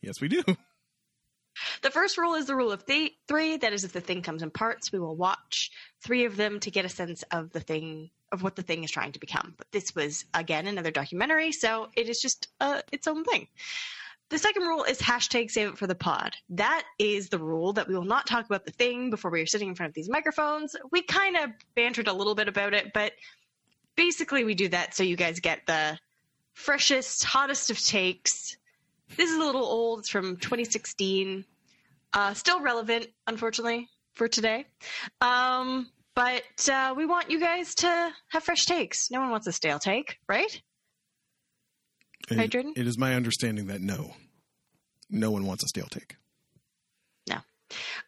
[0.00, 0.44] Yes, we do.
[1.82, 3.56] The first rule is the rule of th- three.
[3.56, 5.70] That is, if the thing comes in parts, we will watch
[6.02, 8.90] three of them to get a sense of the thing, of what the thing is
[8.90, 9.54] trying to become.
[9.56, 13.48] But this was again another documentary, so it is just uh, its own thing.
[14.28, 16.36] The second rule is hashtag save it for the pod.
[16.50, 19.46] That is the rule that we will not talk about the thing before we are
[19.46, 20.76] sitting in front of these microphones.
[20.92, 23.12] We kind of bantered a little bit about it, but
[23.96, 25.98] basically we do that so you guys get the
[26.52, 28.56] freshest, hottest of takes.
[29.16, 30.00] This is a little old.
[30.00, 31.44] It's from 2016.
[32.12, 34.66] Uh, still relevant, unfortunately, for today.
[35.20, 39.10] Um, but uh, we want you guys to have fresh takes.
[39.10, 40.60] No one wants a stale take, right?
[42.30, 42.74] Right, Jordan?
[42.76, 44.14] It is my understanding that no,
[45.08, 46.16] no one wants a stale take.
[47.28, 47.38] No.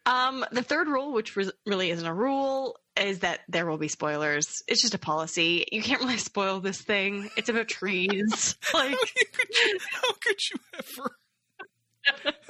[0.05, 3.87] Um, the third rule, which re- really isn't a rule, is that there will be
[3.87, 4.61] spoilers.
[4.67, 5.65] It's just a policy.
[5.71, 7.29] You can't really spoil this thing.
[7.37, 8.55] It's about trees.
[8.73, 11.15] like, How could you, how could you ever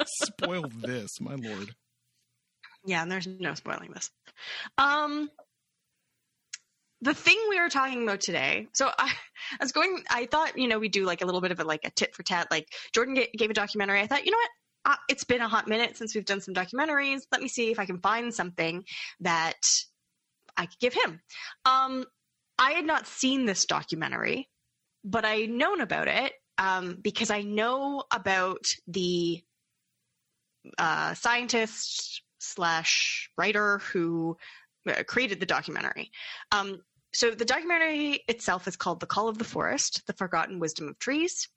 [0.06, 1.76] spoil this, my lord?
[2.86, 4.10] yeah, and there's no spoiling this.
[4.78, 5.30] Um,
[7.02, 8.68] the thing we are talking about today.
[8.74, 9.12] So I,
[9.60, 10.04] I was going.
[10.10, 12.16] I thought you know we do like a little bit of a like a tit
[12.16, 12.48] for tat.
[12.52, 14.00] Like Jordan ga- gave a documentary.
[14.00, 14.50] I thought you know what.
[14.86, 17.22] Uh, it's been a hot minute since we've done some documentaries.
[17.32, 18.84] Let me see if I can find something
[19.22, 19.56] that
[20.58, 21.22] I could give him.
[21.64, 22.04] Um,
[22.60, 24.50] I had not seen this documentary,
[25.06, 29.44] but I known about it um, because I know about the
[30.78, 34.38] uh, scientist slash writer who
[34.88, 36.12] uh, created the documentary.
[36.52, 36.82] Um,
[37.14, 41.00] so the documentary itself is called "The Call of the Forest: The Forgotten Wisdom of
[41.00, 41.48] Trees."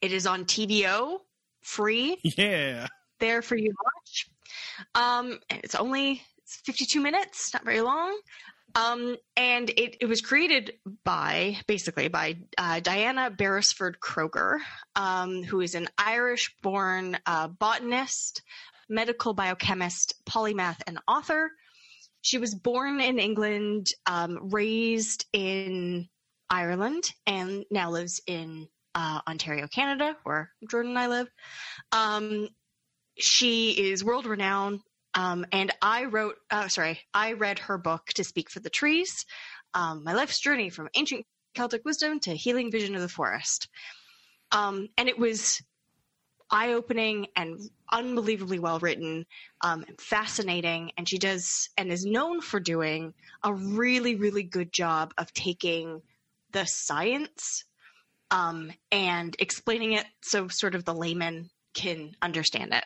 [0.00, 1.18] It is on TVO,
[1.62, 2.88] free Yeah.
[3.20, 4.30] there for you to watch.
[4.94, 8.18] Um, and it's only 52 minutes, not very long.
[8.74, 10.72] Um, and it, it was created
[11.04, 14.58] by basically by uh, Diana Beresford Kroeger,
[14.96, 18.42] um, who is an Irish born uh, botanist,
[18.88, 21.50] medical biochemist, polymath, and author.
[22.22, 26.08] She was born in England, um, raised in
[26.48, 31.28] Ireland, and now lives in uh, Ontario, Canada, where Jordan and I live.
[31.90, 32.48] Um,
[33.18, 34.80] she is world renowned.
[35.14, 39.26] Um, and I wrote, uh, sorry, I read her book to speak for the trees,
[39.74, 43.68] um, my life's journey from ancient Celtic wisdom to healing vision of the forest.
[44.50, 45.62] Um, and it was
[46.50, 47.58] eye opening and
[47.90, 49.24] unbelievably well written,
[49.62, 50.92] um, and fascinating.
[50.96, 56.02] And she does and is known for doing a really, really good job of taking
[56.52, 57.64] the science
[58.30, 62.84] um, and explaining it so sort of the layman can understand it.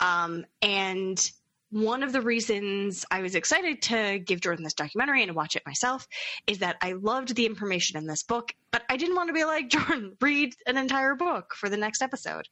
[0.00, 1.30] Um, and
[1.72, 5.64] one of the reasons I was excited to give Jordan this documentary and watch it
[5.64, 6.06] myself
[6.46, 9.44] is that I loved the information in this book, but I didn't want to be
[9.44, 12.46] like Jordan, read an entire book for the next episode.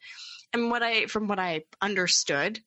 [0.54, 2.60] And what I, from what I understood,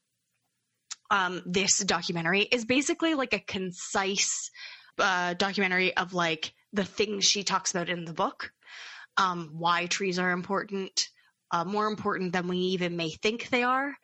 [1.10, 4.52] um, this documentary is basically like a concise
[5.00, 8.52] uh, documentary of like the things she talks about in the book,
[9.18, 11.10] um, why trees are important,
[11.50, 13.96] uh, more important than we even may think they are.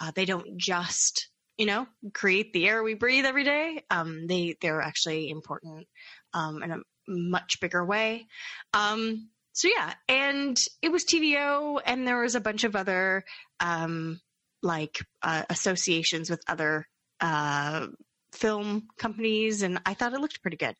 [0.00, 3.82] Uh, they don't just, you know, create the air we breathe every day.
[3.90, 5.86] Um, they they're actually important
[6.34, 6.78] um, in a
[7.08, 8.26] much bigger way.
[8.74, 13.24] Um, so yeah, and it was TVO, and there was a bunch of other
[13.60, 14.20] um,
[14.62, 16.86] like uh, associations with other
[17.20, 17.86] uh,
[18.32, 20.74] film companies, and I thought it looked pretty good.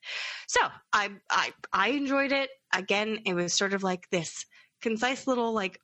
[0.47, 0.61] So
[0.93, 2.49] I I I enjoyed it.
[2.73, 4.45] Again, it was sort of like this
[4.81, 5.79] concise little like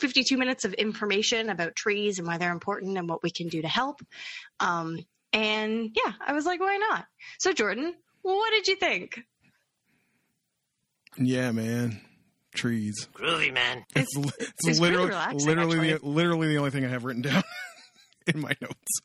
[0.00, 3.62] 52 minutes of information about trees and why they're important and what we can do
[3.62, 4.00] to help.
[4.60, 4.98] Um,
[5.32, 7.06] and yeah, I was like, why not?
[7.38, 9.20] So Jordan, what did you think?
[11.18, 12.00] Yeah, man.
[12.54, 13.08] Trees.
[13.14, 13.84] Groovy, man.
[13.94, 17.22] It's, li- it's, it's literally relaxing, literally the, literally the only thing I have written
[17.22, 17.42] down
[18.26, 19.00] in my notes.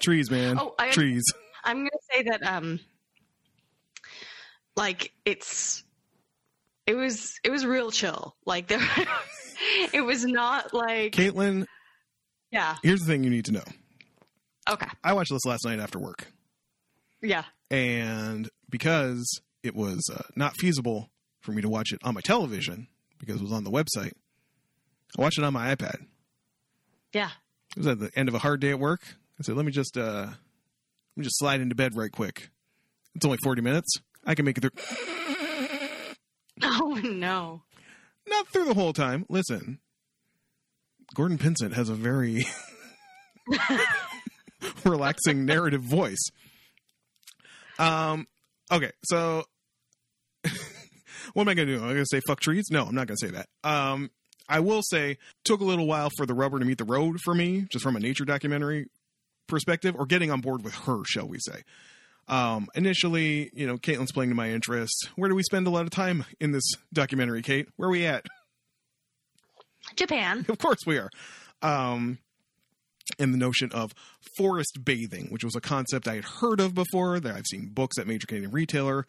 [0.00, 0.58] Trees, man.
[0.58, 1.24] Oh, I- Trees.
[1.64, 2.80] I'm gonna say that um
[4.76, 5.82] like it's
[6.86, 8.36] it was it was real chill.
[8.46, 8.80] Like there
[9.92, 11.66] it was not like Caitlin,
[12.50, 12.76] yeah.
[12.82, 13.64] here's the thing you need to know.
[14.70, 14.88] Okay.
[15.02, 16.26] I watched this last night after work,
[17.22, 17.44] Yeah.
[17.70, 22.86] and because it was uh, not feasible for me to watch it on my television
[23.18, 24.12] because it was on the website,
[25.18, 26.04] I watched it on my iPad.
[27.14, 27.30] Yeah.
[27.76, 29.00] It was at the end of a hard day at work.
[29.38, 32.50] I said, "Let me just uh, let me just slide into bed right quick.
[33.14, 33.94] It's only forty minutes.
[34.26, 34.70] I can make it through.
[36.62, 37.62] Oh no.
[38.28, 39.24] Not through the whole time.
[39.28, 39.78] Listen,
[41.14, 42.46] Gordon Pinsent has a very
[44.84, 46.28] relaxing narrative voice.
[47.78, 48.26] Um.
[48.70, 49.44] Okay, so
[51.32, 51.80] what am I going to do?
[51.80, 52.66] I'm going to say fuck trees?
[52.70, 53.48] No, I'm not going to say that.
[53.68, 54.10] Um.
[54.50, 57.34] I will say, took a little while for the rubber to meet the road for
[57.34, 58.86] me, just from a nature documentary
[59.46, 61.64] perspective, or getting on board with her, shall we say.
[62.28, 65.08] Um, initially, you know, Caitlin's playing to my interest.
[65.16, 67.68] Where do we spend a lot of time in this documentary, Kate?
[67.76, 68.26] Where are we at?
[69.96, 70.44] Japan.
[70.48, 71.10] Of course we are.
[71.62, 72.18] Um,
[73.18, 73.92] and the notion of
[74.36, 77.98] forest bathing, which was a concept I had heard of before, that I've seen books
[77.98, 79.06] at major Canadian retailer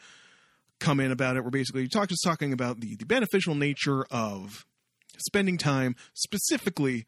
[0.79, 4.65] come in about it, We're basically talk just talking about the, the beneficial nature of
[5.17, 7.05] spending time specifically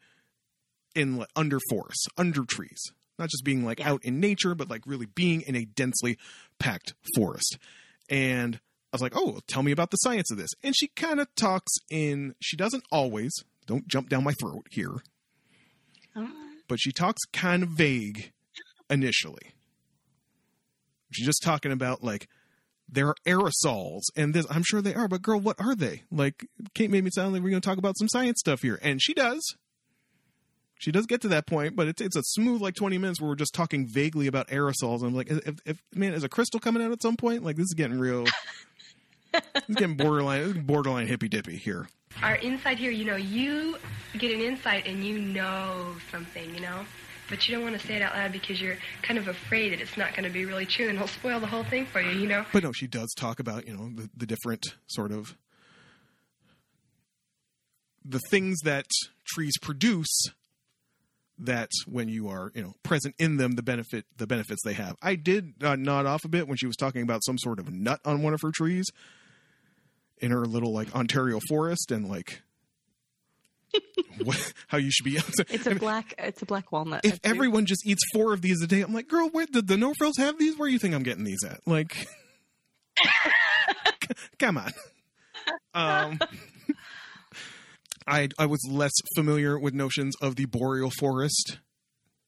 [0.94, 2.92] in under forests, under trees.
[3.18, 3.90] Not just being like Yeah.
[3.92, 6.18] out in nature, but like really being in a densely
[6.58, 7.58] packed forest.
[8.08, 10.50] And I was like, oh, tell me about the science of this.
[10.62, 13.32] And she kind of talks in, she doesn't always,
[13.66, 14.96] don't jump down my throat here,
[16.14, 16.28] Oh,
[16.68, 18.32] but she talks kind of vague
[18.90, 19.52] initially.
[21.10, 22.28] She's just talking about like
[22.88, 24.46] there are aerosols and this.
[24.50, 26.02] I'm sure they are, but girl, what are they?
[26.10, 28.78] Like Kate made me sound like we're going to talk about some science stuff here,
[28.82, 29.42] and she does.
[30.82, 33.28] She does get to that point, but it's it's a smooth like 20 minutes where
[33.28, 35.04] we're just talking vaguely about aerosols.
[35.04, 37.44] I'm like, if, if man, is a crystal coming out at some point?
[37.44, 38.24] Like this is getting real.
[39.32, 41.88] it's getting borderline, it's borderline hippy dippy here.
[42.20, 43.76] Our insight here, you know, you
[44.18, 46.84] get an insight and you know something, you know,
[47.30, 49.80] but you don't want to say it out loud because you're kind of afraid that
[49.80, 52.10] it's not going to be really true and it'll spoil the whole thing for you,
[52.10, 52.44] you know.
[52.52, 55.36] But no, she does talk about you know the, the different sort of
[58.04, 58.86] the things that
[59.24, 60.32] trees produce
[61.44, 64.96] that when you are you know present in them the benefit the benefits they have.
[65.02, 67.70] I did uh, nod off a bit when she was talking about some sort of
[67.72, 68.86] nut on one of her trees
[70.18, 72.42] in her little like ontario forest and like
[74.24, 75.18] what, how you should be
[75.48, 77.04] It's a black it's a black walnut.
[77.04, 79.76] if everyone just eats four of these a day i'm like girl where did the
[79.76, 80.56] no frills have these?
[80.58, 81.60] Where do you think i'm getting these at?
[81.66, 82.06] Like
[84.38, 84.70] come on.
[85.74, 86.18] Um
[88.06, 91.58] I I was less familiar with notions of the boreal forest,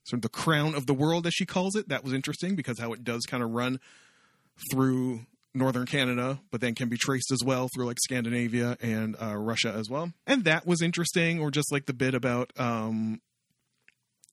[0.04, 1.88] sort of the crown of the world, as she calls it.
[1.88, 3.80] That was interesting because how it does kind of run
[4.72, 9.36] through northern Canada, but then can be traced as well through like Scandinavia and uh,
[9.36, 10.12] Russia as well.
[10.26, 13.20] And that was interesting, or just like the bit about um,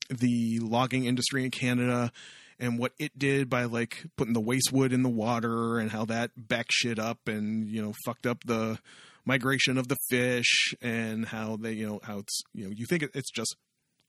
[0.10, 2.12] the logging industry in Canada
[2.60, 6.06] and what it did by like putting the waste wood in the water and how
[6.06, 8.80] that backed shit up and you know fucked up the
[9.26, 13.04] migration of the fish and how they you know how it's you know you think
[13.14, 13.56] it's just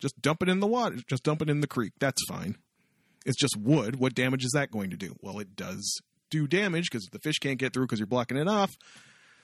[0.01, 1.93] just dump it in the water just dump it in the creek.
[1.99, 2.57] That's fine.
[3.25, 3.97] It's just wood.
[3.97, 5.15] What damage is that going to do?
[5.21, 6.01] Well it does
[6.31, 8.75] do damage because the fish can't get through because you're blocking it off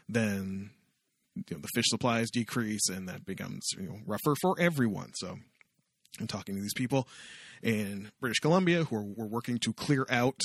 [0.09, 0.71] then
[1.35, 5.12] you know, the fish supplies decrease and that becomes you know rougher for everyone.
[5.14, 5.37] So
[6.19, 7.07] i'm talking to these people
[7.62, 10.41] in british columbia who are, were working to clear out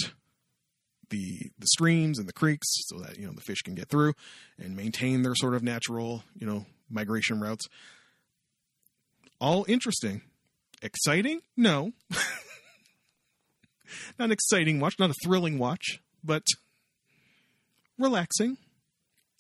[1.10, 4.14] the the streams and the creeks so that you know the fish can get through
[4.58, 7.68] and maintain their sort of natural you know migration routes
[9.40, 10.22] all interesting
[10.84, 11.42] exciting?
[11.58, 11.94] No.
[14.20, 16.44] not an exciting watch, not a thrilling watch, but
[17.98, 18.58] relaxing,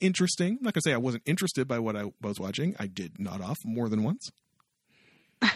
[0.02, 0.58] interesting.
[0.60, 2.76] I'm not going to say I wasn't interested by what I was watching.
[2.80, 4.32] I did nod off more than once.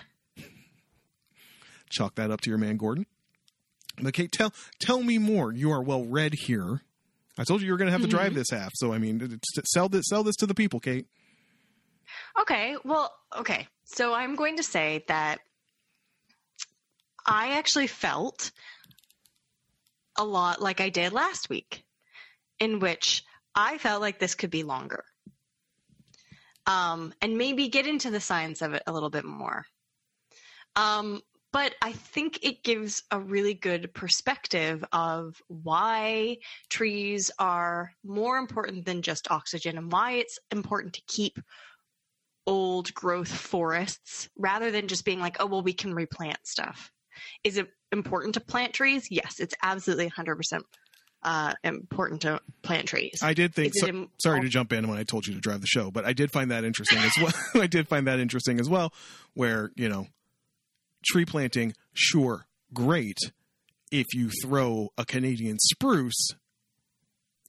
[1.90, 3.06] Chalk that up to your man Gordon.
[4.02, 5.52] But Kate, tell tell me more.
[5.52, 6.82] You are well read here.
[7.38, 9.40] I told you you were going to have to drive this half, so I mean,
[9.66, 11.06] sell this sell this to the people, Kate.
[12.40, 13.68] Okay, well, okay.
[13.86, 15.40] So I'm going to say that
[17.26, 18.52] I actually felt
[20.18, 21.84] a lot like I did last week,
[22.60, 23.24] in which
[23.54, 25.04] I felt like this could be longer.
[26.66, 29.66] Um, and maybe get into the science of it a little bit more.
[30.76, 31.22] Um,
[31.58, 36.38] but I think it gives a really good perspective of why
[36.70, 41.40] trees are more important than just oxygen and why it's important to keep
[42.46, 46.92] old growth forests rather than just being like, oh, well, we can replant stuff.
[47.44, 49.08] Is it important to plant trees?
[49.10, 50.62] Yes, it's absolutely 100%
[51.24, 53.22] uh, important to plant trees.
[53.24, 53.74] I did think.
[53.76, 56.06] So, im- sorry to jump in when I told you to drive the show, but
[56.06, 57.64] I did find that interesting as well.
[57.64, 58.94] I did find that interesting as well,
[59.34, 60.06] where you know,
[61.06, 63.18] tree planting, sure, great.
[63.92, 66.32] If you throw a Canadian spruce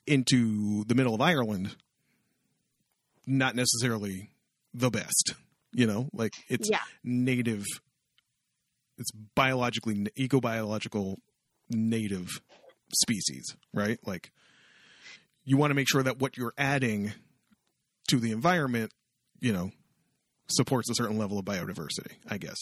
[0.07, 1.77] into the middle of Ireland,
[3.27, 4.31] not necessarily
[4.73, 5.35] the best.
[5.73, 6.81] You know, like it's yeah.
[7.05, 7.65] native.
[8.97, 11.17] It's biologically ecobiological
[11.71, 12.29] native
[12.93, 13.99] species, right?
[14.05, 14.33] Like
[15.45, 17.13] you want to make sure that what you're adding
[18.09, 18.93] to the environment,
[19.41, 19.71] you know,
[20.51, 22.59] supports a certain level of biodiversity, I guess.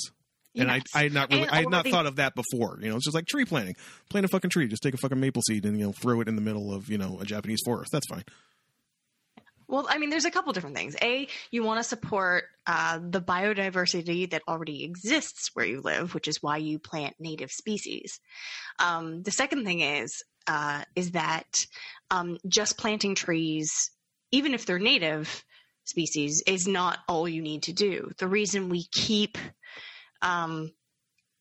[0.56, 0.82] And Yes.
[0.94, 2.78] I, I had not really, I had not the- thought of that before.
[2.80, 3.76] You know, it's just like tree planting.
[4.08, 4.66] Plant a fucking tree.
[4.68, 6.88] Just take a fucking maple seed and you know throw it in the middle of
[6.88, 7.92] you know a Japanese forest.
[7.92, 8.24] That's fine.
[9.68, 10.94] Well, I mean, there's a couple different things.
[11.02, 16.28] A, you want to support uh, the biodiversity that already exists where you live, which
[16.28, 18.20] is why you plant native species.
[18.78, 21.48] Um, the second thing is uh, is that
[22.12, 23.90] um, just planting trees,
[24.30, 25.44] even if they're native
[25.82, 28.12] species, is not all you need to do.
[28.18, 29.36] The reason we keep
[30.22, 30.70] um,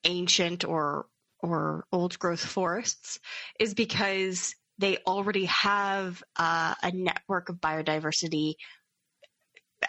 [0.03, 1.07] ancient or
[1.39, 3.19] or old growth forests
[3.59, 8.55] is because they already have uh, a network of biodiversity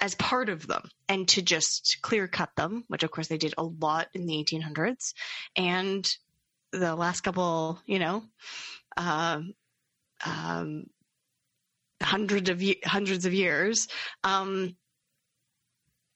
[0.00, 3.54] as part of them and to just clear cut them which of course they did
[3.56, 5.14] a lot in the 1800s
[5.54, 6.08] and
[6.72, 8.22] the last couple you know
[8.96, 9.54] um,
[10.24, 10.84] um,
[12.02, 13.88] hundreds of hundreds of years
[14.24, 14.76] um,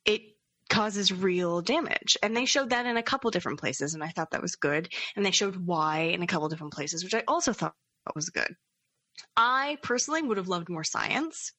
[0.05, 0.23] it
[0.71, 2.17] causes real damage.
[2.23, 4.89] And they showed that in a couple different places and i thought that was good.
[5.17, 7.75] And they showed why in a couple different places which i also thought
[8.15, 8.55] was good.
[9.37, 11.53] I personally would have loved more science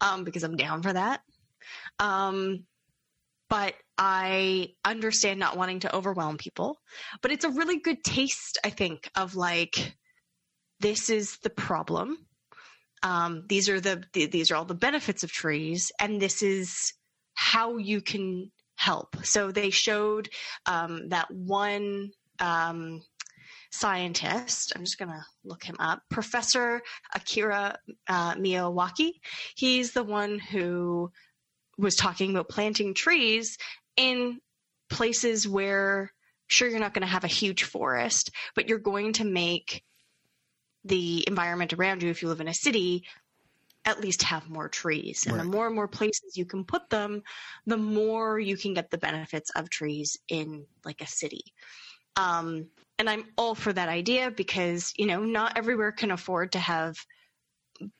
[0.00, 1.20] um, because i'm down for that.
[1.98, 2.64] Um,
[3.48, 6.80] but i understand not wanting to overwhelm people.
[7.22, 9.94] But it's a really good taste i think of like
[10.80, 12.18] this is the problem.
[13.02, 16.92] Um, these are the, the these are all the benefits of trees and this is
[17.34, 19.16] how you can help.
[19.24, 20.28] So they showed
[20.66, 22.10] um, that one
[22.40, 23.02] um,
[23.74, 26.80] scientist i'm just going to look him up professor
[27.12, 27.76] akira
[28.06, 29.10] uh, miyawaki.
[29.56, 31.10] He's the one who
[31.76, 33.58] was talking about planting trees
[33.96, 34.38] in
[34.88, 36.12] places where
[36.46, 39.82] sure you're not going to have a huge forest but you're going to make
[40.84, 43.02] the environment around you if you live in a city
[43.84, 45.26] at least have more trees.
[45.26, 47.22] And the more and more places you can put them
[47.66, 51.42] the more you can get the benefits of trees in like a city.
[52.16, 52.68] Um,
[52.98, 56.94] and i'm all for that idea because you know not everywhere can afford to have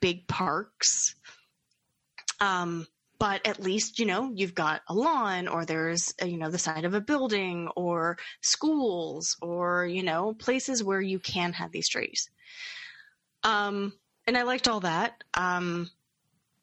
[0.01, 1.15] big parks.
[2.41, 2.87] Um,
[3.19, 6.59] but at least you know you've got a lawn or there's uh, you know the
[6.59, 11.89] side of a building or schools or you know places where you can have these
[11.89, 12.31] trees.
[13.43, 13.93] Um,
[14.27, 15.91] and i liked all that um,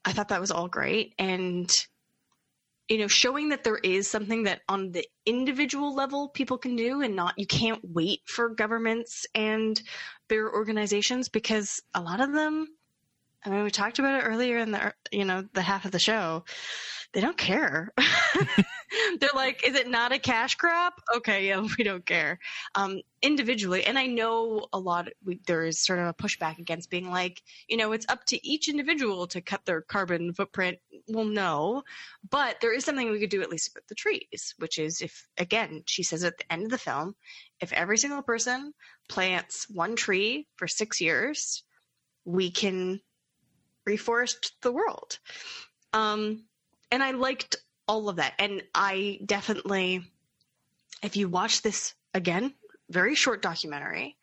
[0.04, 1.70] i thought that was all great and
[2.88, 7.00] you know showing that there is something that on the individual level people can do
[7.00, 9.80] and not you can't wait for governments and
[10.28, 12.66] their organizations because a lot of them
[13.44, 15.98] I mean, we talked about it earlier in the you know the half of the
[15.98, 16.44] show.
[17.12, 17.92] They don't care.
[19.20, 20.92] They're like, is it not a cash grab?
[21.16, 22.38] Okay, yeah, we don't care.
[22.74, 25.08] Um, individually, and I know a lot.
[25.24, 28.46] We, there is sort of a pushback against being like, you know, it's up to
[28.46, 30.78] each individual to cut their carbon footprint.
[31.08, 31.82] Well, no,
[32.28, 35.26] but there is something we could do at least with the trees, which is if
[35.38, 37.14] again, she says at the end of the film,
[37.60, 38.72] if every single person
[39.08, 41.62] plants one tree for six years,
[42.24, 43.00] we can
[43.88, 45.18] reforest the world.
[45.92, 46.44] Um,
[46.90, 47.56] and I liked
[47.92, 48.32] all of that.
[48.38, 50.10] And I definitely
[51.02, 52.54] if you watch this again,
[52.88, 54.16] very short documentary,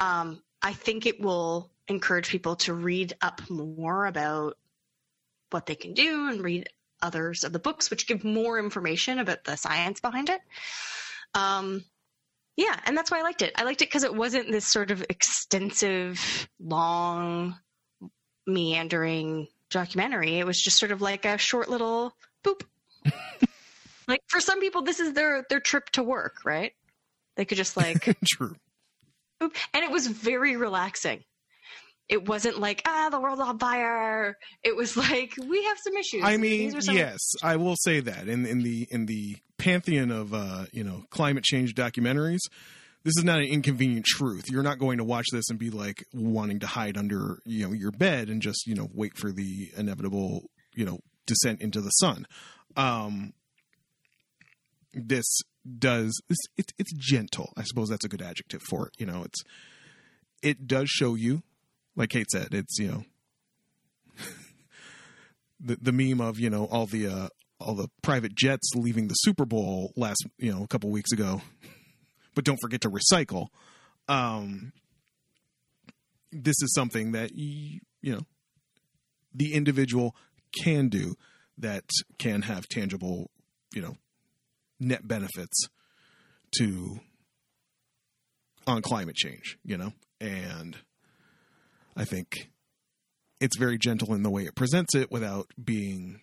[0.00, 4.58] um, I think it will encourage people to read up more about
[5.50, 6.68] what they can do and read
[7.00, 10.40] others of the books, which give more information about the science behind it.
[11.34, 11.84] Um,
[12.56, 13.52] yeah, and that's why I liked it.
[13.56, 17.56] I liked it because it wasn't this sort of extensive, long,
[18.46, 20.38] meandering documentary.
[20.38, 22.14] It was just sort of like a short little
[22.44, 22.62] boop.
[24.08, 26.72] Like for some people, this is their their trip to work, right?
[27.36, 28.56] They could just like True.
[29.40, 31.24] and it was very relaxing.
[32.08, 34.36] It wasn't like ah, the world's on fire.
[34.62, 36.22] It was like we have some issues.
[36.24, 40.66] I mean, yes, I will say that in in the in the pantheon of uh,
[40.72, 42.40] you know climate change documentaries,
[43.02, 44.50] this is not an inconvenient truth.
[44.50, 47.72] You're not going to watch this and be like wanting to hide under you know
[47.72, 51.90] your bed and just you know wait for the inevitable you know descent into the
[51.90, 52.26] sun.
[52.76, 53.32] Um,
[54.92, 55.40] this
[55.78, 57.52] does it's it, it's gentle.
[57.56, 58.94] I suppose that's a good adjective for it.
[58.98, 59.42] You know, it's
[60.42, 61.42] it does show you,
[61.96, 63.04] like Kate said, it's you know
[65.60, 67.28] the the meme of you know all the uh,
[67.60, 71.40] all the private jets leaving the Super Bowl last you know a couple weeks ago,
[72.34, 73.48] but don't forget to recycle.
[74.08, 74.72] Um,
[76.30, 78.22] this is something that y- you know
[79.34, 80.14] the individual
[80.62, 81.16] can do
[81.58, 81.84] that
[82.18, 83.30] can have tangible
[83.74, 83.96] you know
[84.80, 85.68] net benefits
[86.58, 87.00] to
[88.66, 89.58] on climate change.
[89.64, 90.76] You know, and
[91.96, 92.50] I think
[93.40, 96.20] it's very gentle in the way it presents it without being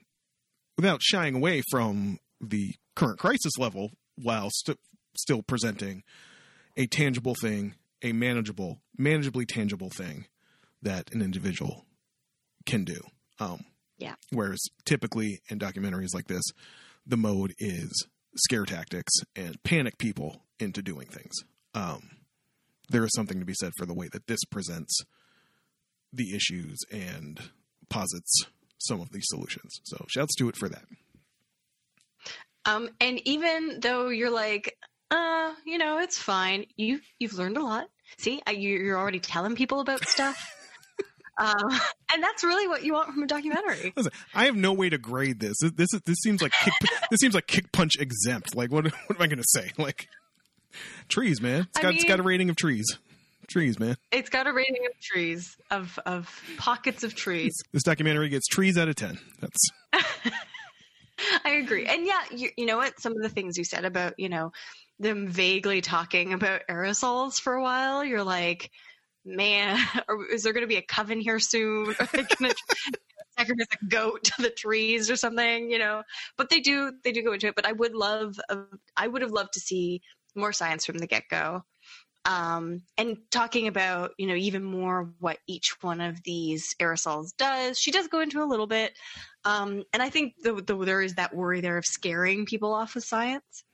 [0.77, 4.79] without shying away from the current crisis level while st-
[5.15, 6.03] still presenting
[6.75, 10.25] a tangible thing a manageable manageably tangible thing
[10.81, 11.85] that an individual
[12.65, 12.99] can do
[13.39, 13.63] um
[13.97, 14.15] Yeah.
[14.31, 16.43] whereas typically in documentaries like this
[17.05, 21.33] the mode is scare tactics and panic people into doing things
[21.75, 22.09] um
[22.89, 24.99] there is something to be said for the way that this presents
[26.11, 27.39] the issues and
[27.89, 28.43] posits
[28.77, 29.79] some of these solutions.
[29.83, 30.83] So shouts to it for that.
[32.65, 34.77] Um, and even though you're like,
[35.11, 36.65] uh, you know, it's fine.
[36.75, 37.87] You you've learned a lot.
[38.17, 40.59] See, you're already telling people about stuff.
[41.37, 41.69] um,
[42.13, 43.93] and that's really what you want from a documentary.
[43.95, 45.55] Listen, I have no way to grade this.
[45.61, 46.73] This this, this seems like kick,
[47.11, 48.55] this seems like kick punch exempt.
[48.55, 49.71] Like what what am I going to say?
[49.77, 50.07] Like
[51.09, 51.67] trees, man.
[51.69, 52.85] It's I got it's got a rating of trees.
[53.49, 53.97] Trees, man.
[54.11, 57.53] It's got a rating of trees, of of pockets of trees.
[57.73, 59.19] This documentary gets trees out of 10.
[59.41, 59.69] That's
[61.45, 61.85] I agree.
[61.85, 62.99] And yeah, you, you know what?
[62.99, 64.51] Some of the things you said about, you know,
[64.99, 68.71] them vaguely talking about aerosols for a while, you're like,
[69.25, 71.95] man, or is there going to be a coven here soon?
[71.99, 72.55] Are they going to
[73.37, 75.69] sacrifice a goat to the trees or something?
[75.71, 76.03] You know,
[76.37, 77.55] but they do, they do go into it.
[77.55, 78.63] But I would love, uh,
[78.95, 80.01] I would have loved to see
[80.35, 81.63] more science from the get go.
[82.25, 87.77] Um, and talking about, you know, even more what each one of these aerosols does.
[87.77, 88.97] She does go into a little bit.
[89.43, 92.95] Um, and I think the, the, there is that worry there of scaring people off
[92.95, 93.65] with science.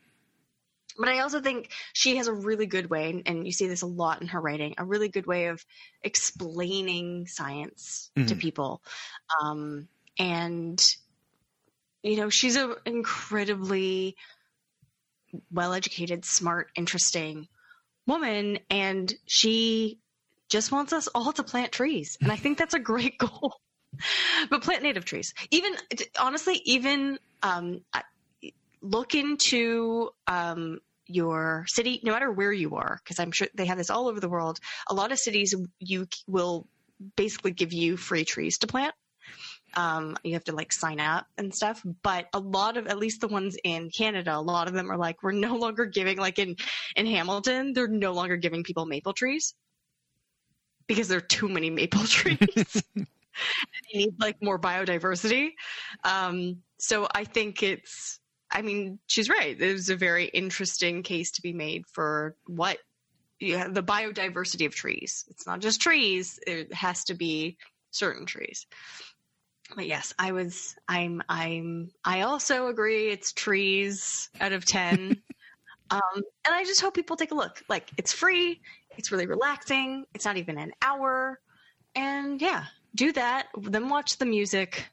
[0.98, 3.88] But I also think she has a really good way, and- you see this a
[3.88, 5.64] lot in her writing, a really good way of
[6.02, 8.40] explaining science to Mhm.
[8.40, 8.82] people.
[9.42, 9.88] Um,
[10.18, 10.84] and,
[12.04, 14.18] you know, she's an incredibly
[15.52, 17.48] well educated, smart, interesting
[18.08, 20.00] woman, and she
[20.50, 22.18] just wants us all to plant trees.
[22.22, 23.62] And I think that's a great goal.
[24.50, 25.34] but plant native trees.
[25.52, 25.76] Even
[26.20, 28.04] honestly, even um, I-
[28.82, 33.78] look into um, your city, no matter where you are, because I'm sure they have
[33.78, 34.60] this all over the world.
[34.90, 36.68] A lot of cities you will
[37.16, 38.94] basically give you free trees to plant.
[39.76, 43.22] Um, you have to like sign up and stuff, but a lot of, at least
[43.22, 46.40] the ones in Canada, a lot of them are like, we're no longer giving, like
[46.40, 46.56] in,
[46.96, 49.54] in Hamilton, they're no longer giving people maple trees
[50.88, 52.84] because there are too many maple trees.
[52.96, 53.08] and
[53.94, 55.52] they need like more biodiversity.
[56.04, 58.20] Um, so I think it's,
[58.60, 59.58] I mean, she's right.
[59.58, 62.78] There's a very interesting case to be made for what
[63.40, 65.24] the biodiversity of trees.
[65.30, 66.42] It's not just trees.
[66.46, 67.56] It has to be
[67.92, 68.68] certain trees.
[69.78, 70.76] But yes, I was.
[70.90, 71.24] I'm.
[71.30, 71.92] I'm.
[72.04, 73.12] I also agree.
[73.12, 75.22] It's trees out of ten.
[75.90, 77.64] um, and I just hope people take a look.
[77.70, 78.60] Like it's free.
[78.98, 80.04] It's really relaxing.
[80.14, 81.40] It's not even an hour.
[81.96, 83.48] And yeah, do that.
[83.58, 84.86] Then watch the music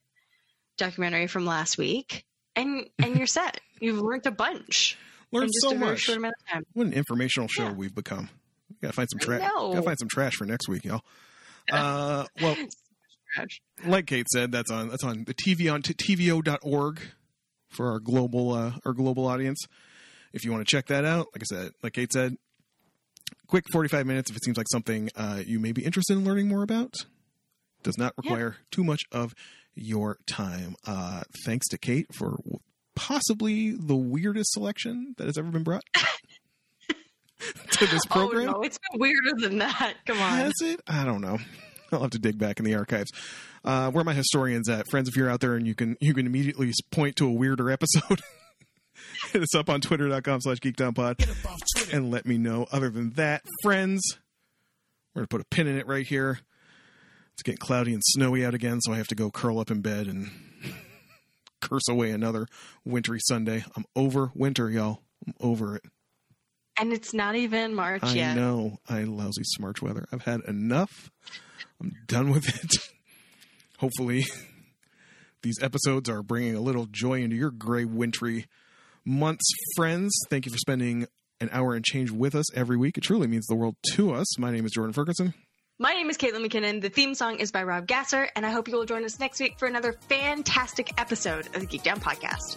[0.77, 2.27] documentary from last week,
[2.57, 3.61] and and you're set.
[3.81, 4.97] You've learned a bunch
[5.33, 6.01] in learned just so a much.
[6.01, 6.63] short amount of time.
[6.73, 7.73] What an informational show Yeah.
[7.73, 8.31] we've become.
[8.71, 9.41] We gotta find some trash.
[9.55, 11.03] Gotta find some trash for next week, y'all.
[11.73, 12.55] Uh, well,
[13.85, 17.01] like Kate said, that's on that's on the TV on t- tvo.org
[17.71, 19.65] for our global uh, our global audience.
[20.33, 22.37] if you want to check that out, like I said, like Kate said,
[23.49, 26.47] quick 45 minutes if it seems like something uh, you may be interested in learning
[26.49, 26.95] more about.
[27.83, 29.35] Does not require too much of
[29.77, 30.75] your time.
[30.87, 32.39] Uh, thanks to Kate for
[32.95, 35.85] possibly the weirdest selection that has ever been brought
[37.71, 38.49] to this program.
[38.49, 39.95] Oh no, it's been weirder than that.
[40.07, 40.39] Come on.
[40.39, 40.81] Has it?
[40.89, 41.39] I don't know.
[41.93, 43.13] I'll have to dig back in the archives.
[43.65, 44.89] Uh, where are my historians at?
[44.91, 47.71] Friends, if you're out there and you can you can immediately point to a weirder
[47.71, 48.21] episode,
[49.33, 52.67] hit us up on twitter.com slash geekdownpod and let me know.
[52.73, 54.03] Other than that, friends,
[55.15, 56.41] we're going to put a pin in it right here.
[57.37, 59.83] It's getting cloudy and snowy out again, so I have to go curl up in
[59.83, 60.31] bed and
[61.61, 62.47] curse away another
[62.83, 63.63] wintry Sunday.
[63.77, 65.03] I'm over winter, y'all.
[65.27, 65.83] I'm over it.
[66.81, 68.37] And it's not even March I yet.
[68.37, 68.79] know.
[68.89, 70.07] I lousy Smarch weather.
[70.13, 71.11] I've had enough.
[71.79, 72.73] I'm done with it.
[73.81, 74.25] Hopefully,
[75.43, 78.47] these episodes are bringing a little joy into your gray, wintry
[79.05, 79.45] months,
[79.77, 80.19] friends.
[80.31, 81.07] Thank you for spending
[81.39, 82.97] an hour and change with us every week.
[82.97, 84.39] It truly means the world to us.
[84.39, 85.35] My name is Jordan Ferguson.
[85.79, 86.81] My name is Caitlin McKinnon.
[86.81, 89.39] The theme song is by Rob Gasser, and I hope you will join us next
[89.41, 92.57] week for another fantastic episode of the Geek Down Podcast.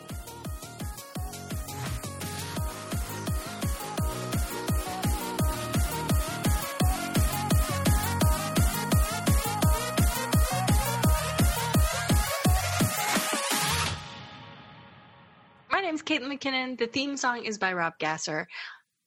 [15.70, 16.78] My name is Caitlin McKinnon.
[16.78, 18.48] The theme song is by Rob Gasser.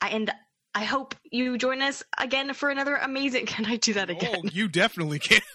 [0.03, 0.31] I, and
[0.75, 3.47] I hope you join us again for another amazing.
[3.53, 4.41] Can I do that oh, again?
[4.45, 5.41] Oh, you definitely can.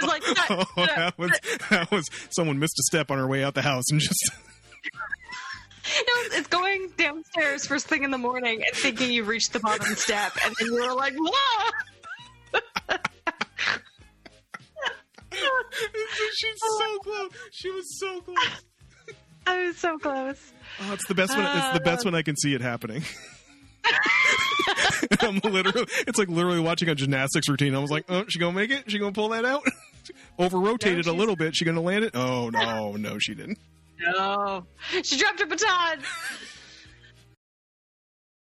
[0.00, 1.30] Like, Oh, that was
[1.70, 4.30] that was someone missed a step on her way out the house and just
[5.84, 9.94] No, it's going downstairs first thing in the morning and thinking you've reached the bottom
[9.94, 11.70] step, and then you're like, "Whoa!"
[16.34, 17.30] she's so close.
[17.52, 18.64] She was so close.
[19.46, 20.52] I was so close.
[20.80, 23.02] Oh, it's the best when it's the best when I can see it happening.
[25.20, 27.74] I'm literally, it's like literally watching a gymnastics routine.
[27.74, 28.90] I was like, oh, she gonna make it?
[28.90, 29.62] She gonna pull that out?
[30.38, 31.54] Over rotated a little bit.
[31.54, 32.12] She gonna land it?
[32.14, 33.58] Oh no, no, she didn't.
[34.00, 34.66] No,
[35.02, 36.00] she dropped her baton.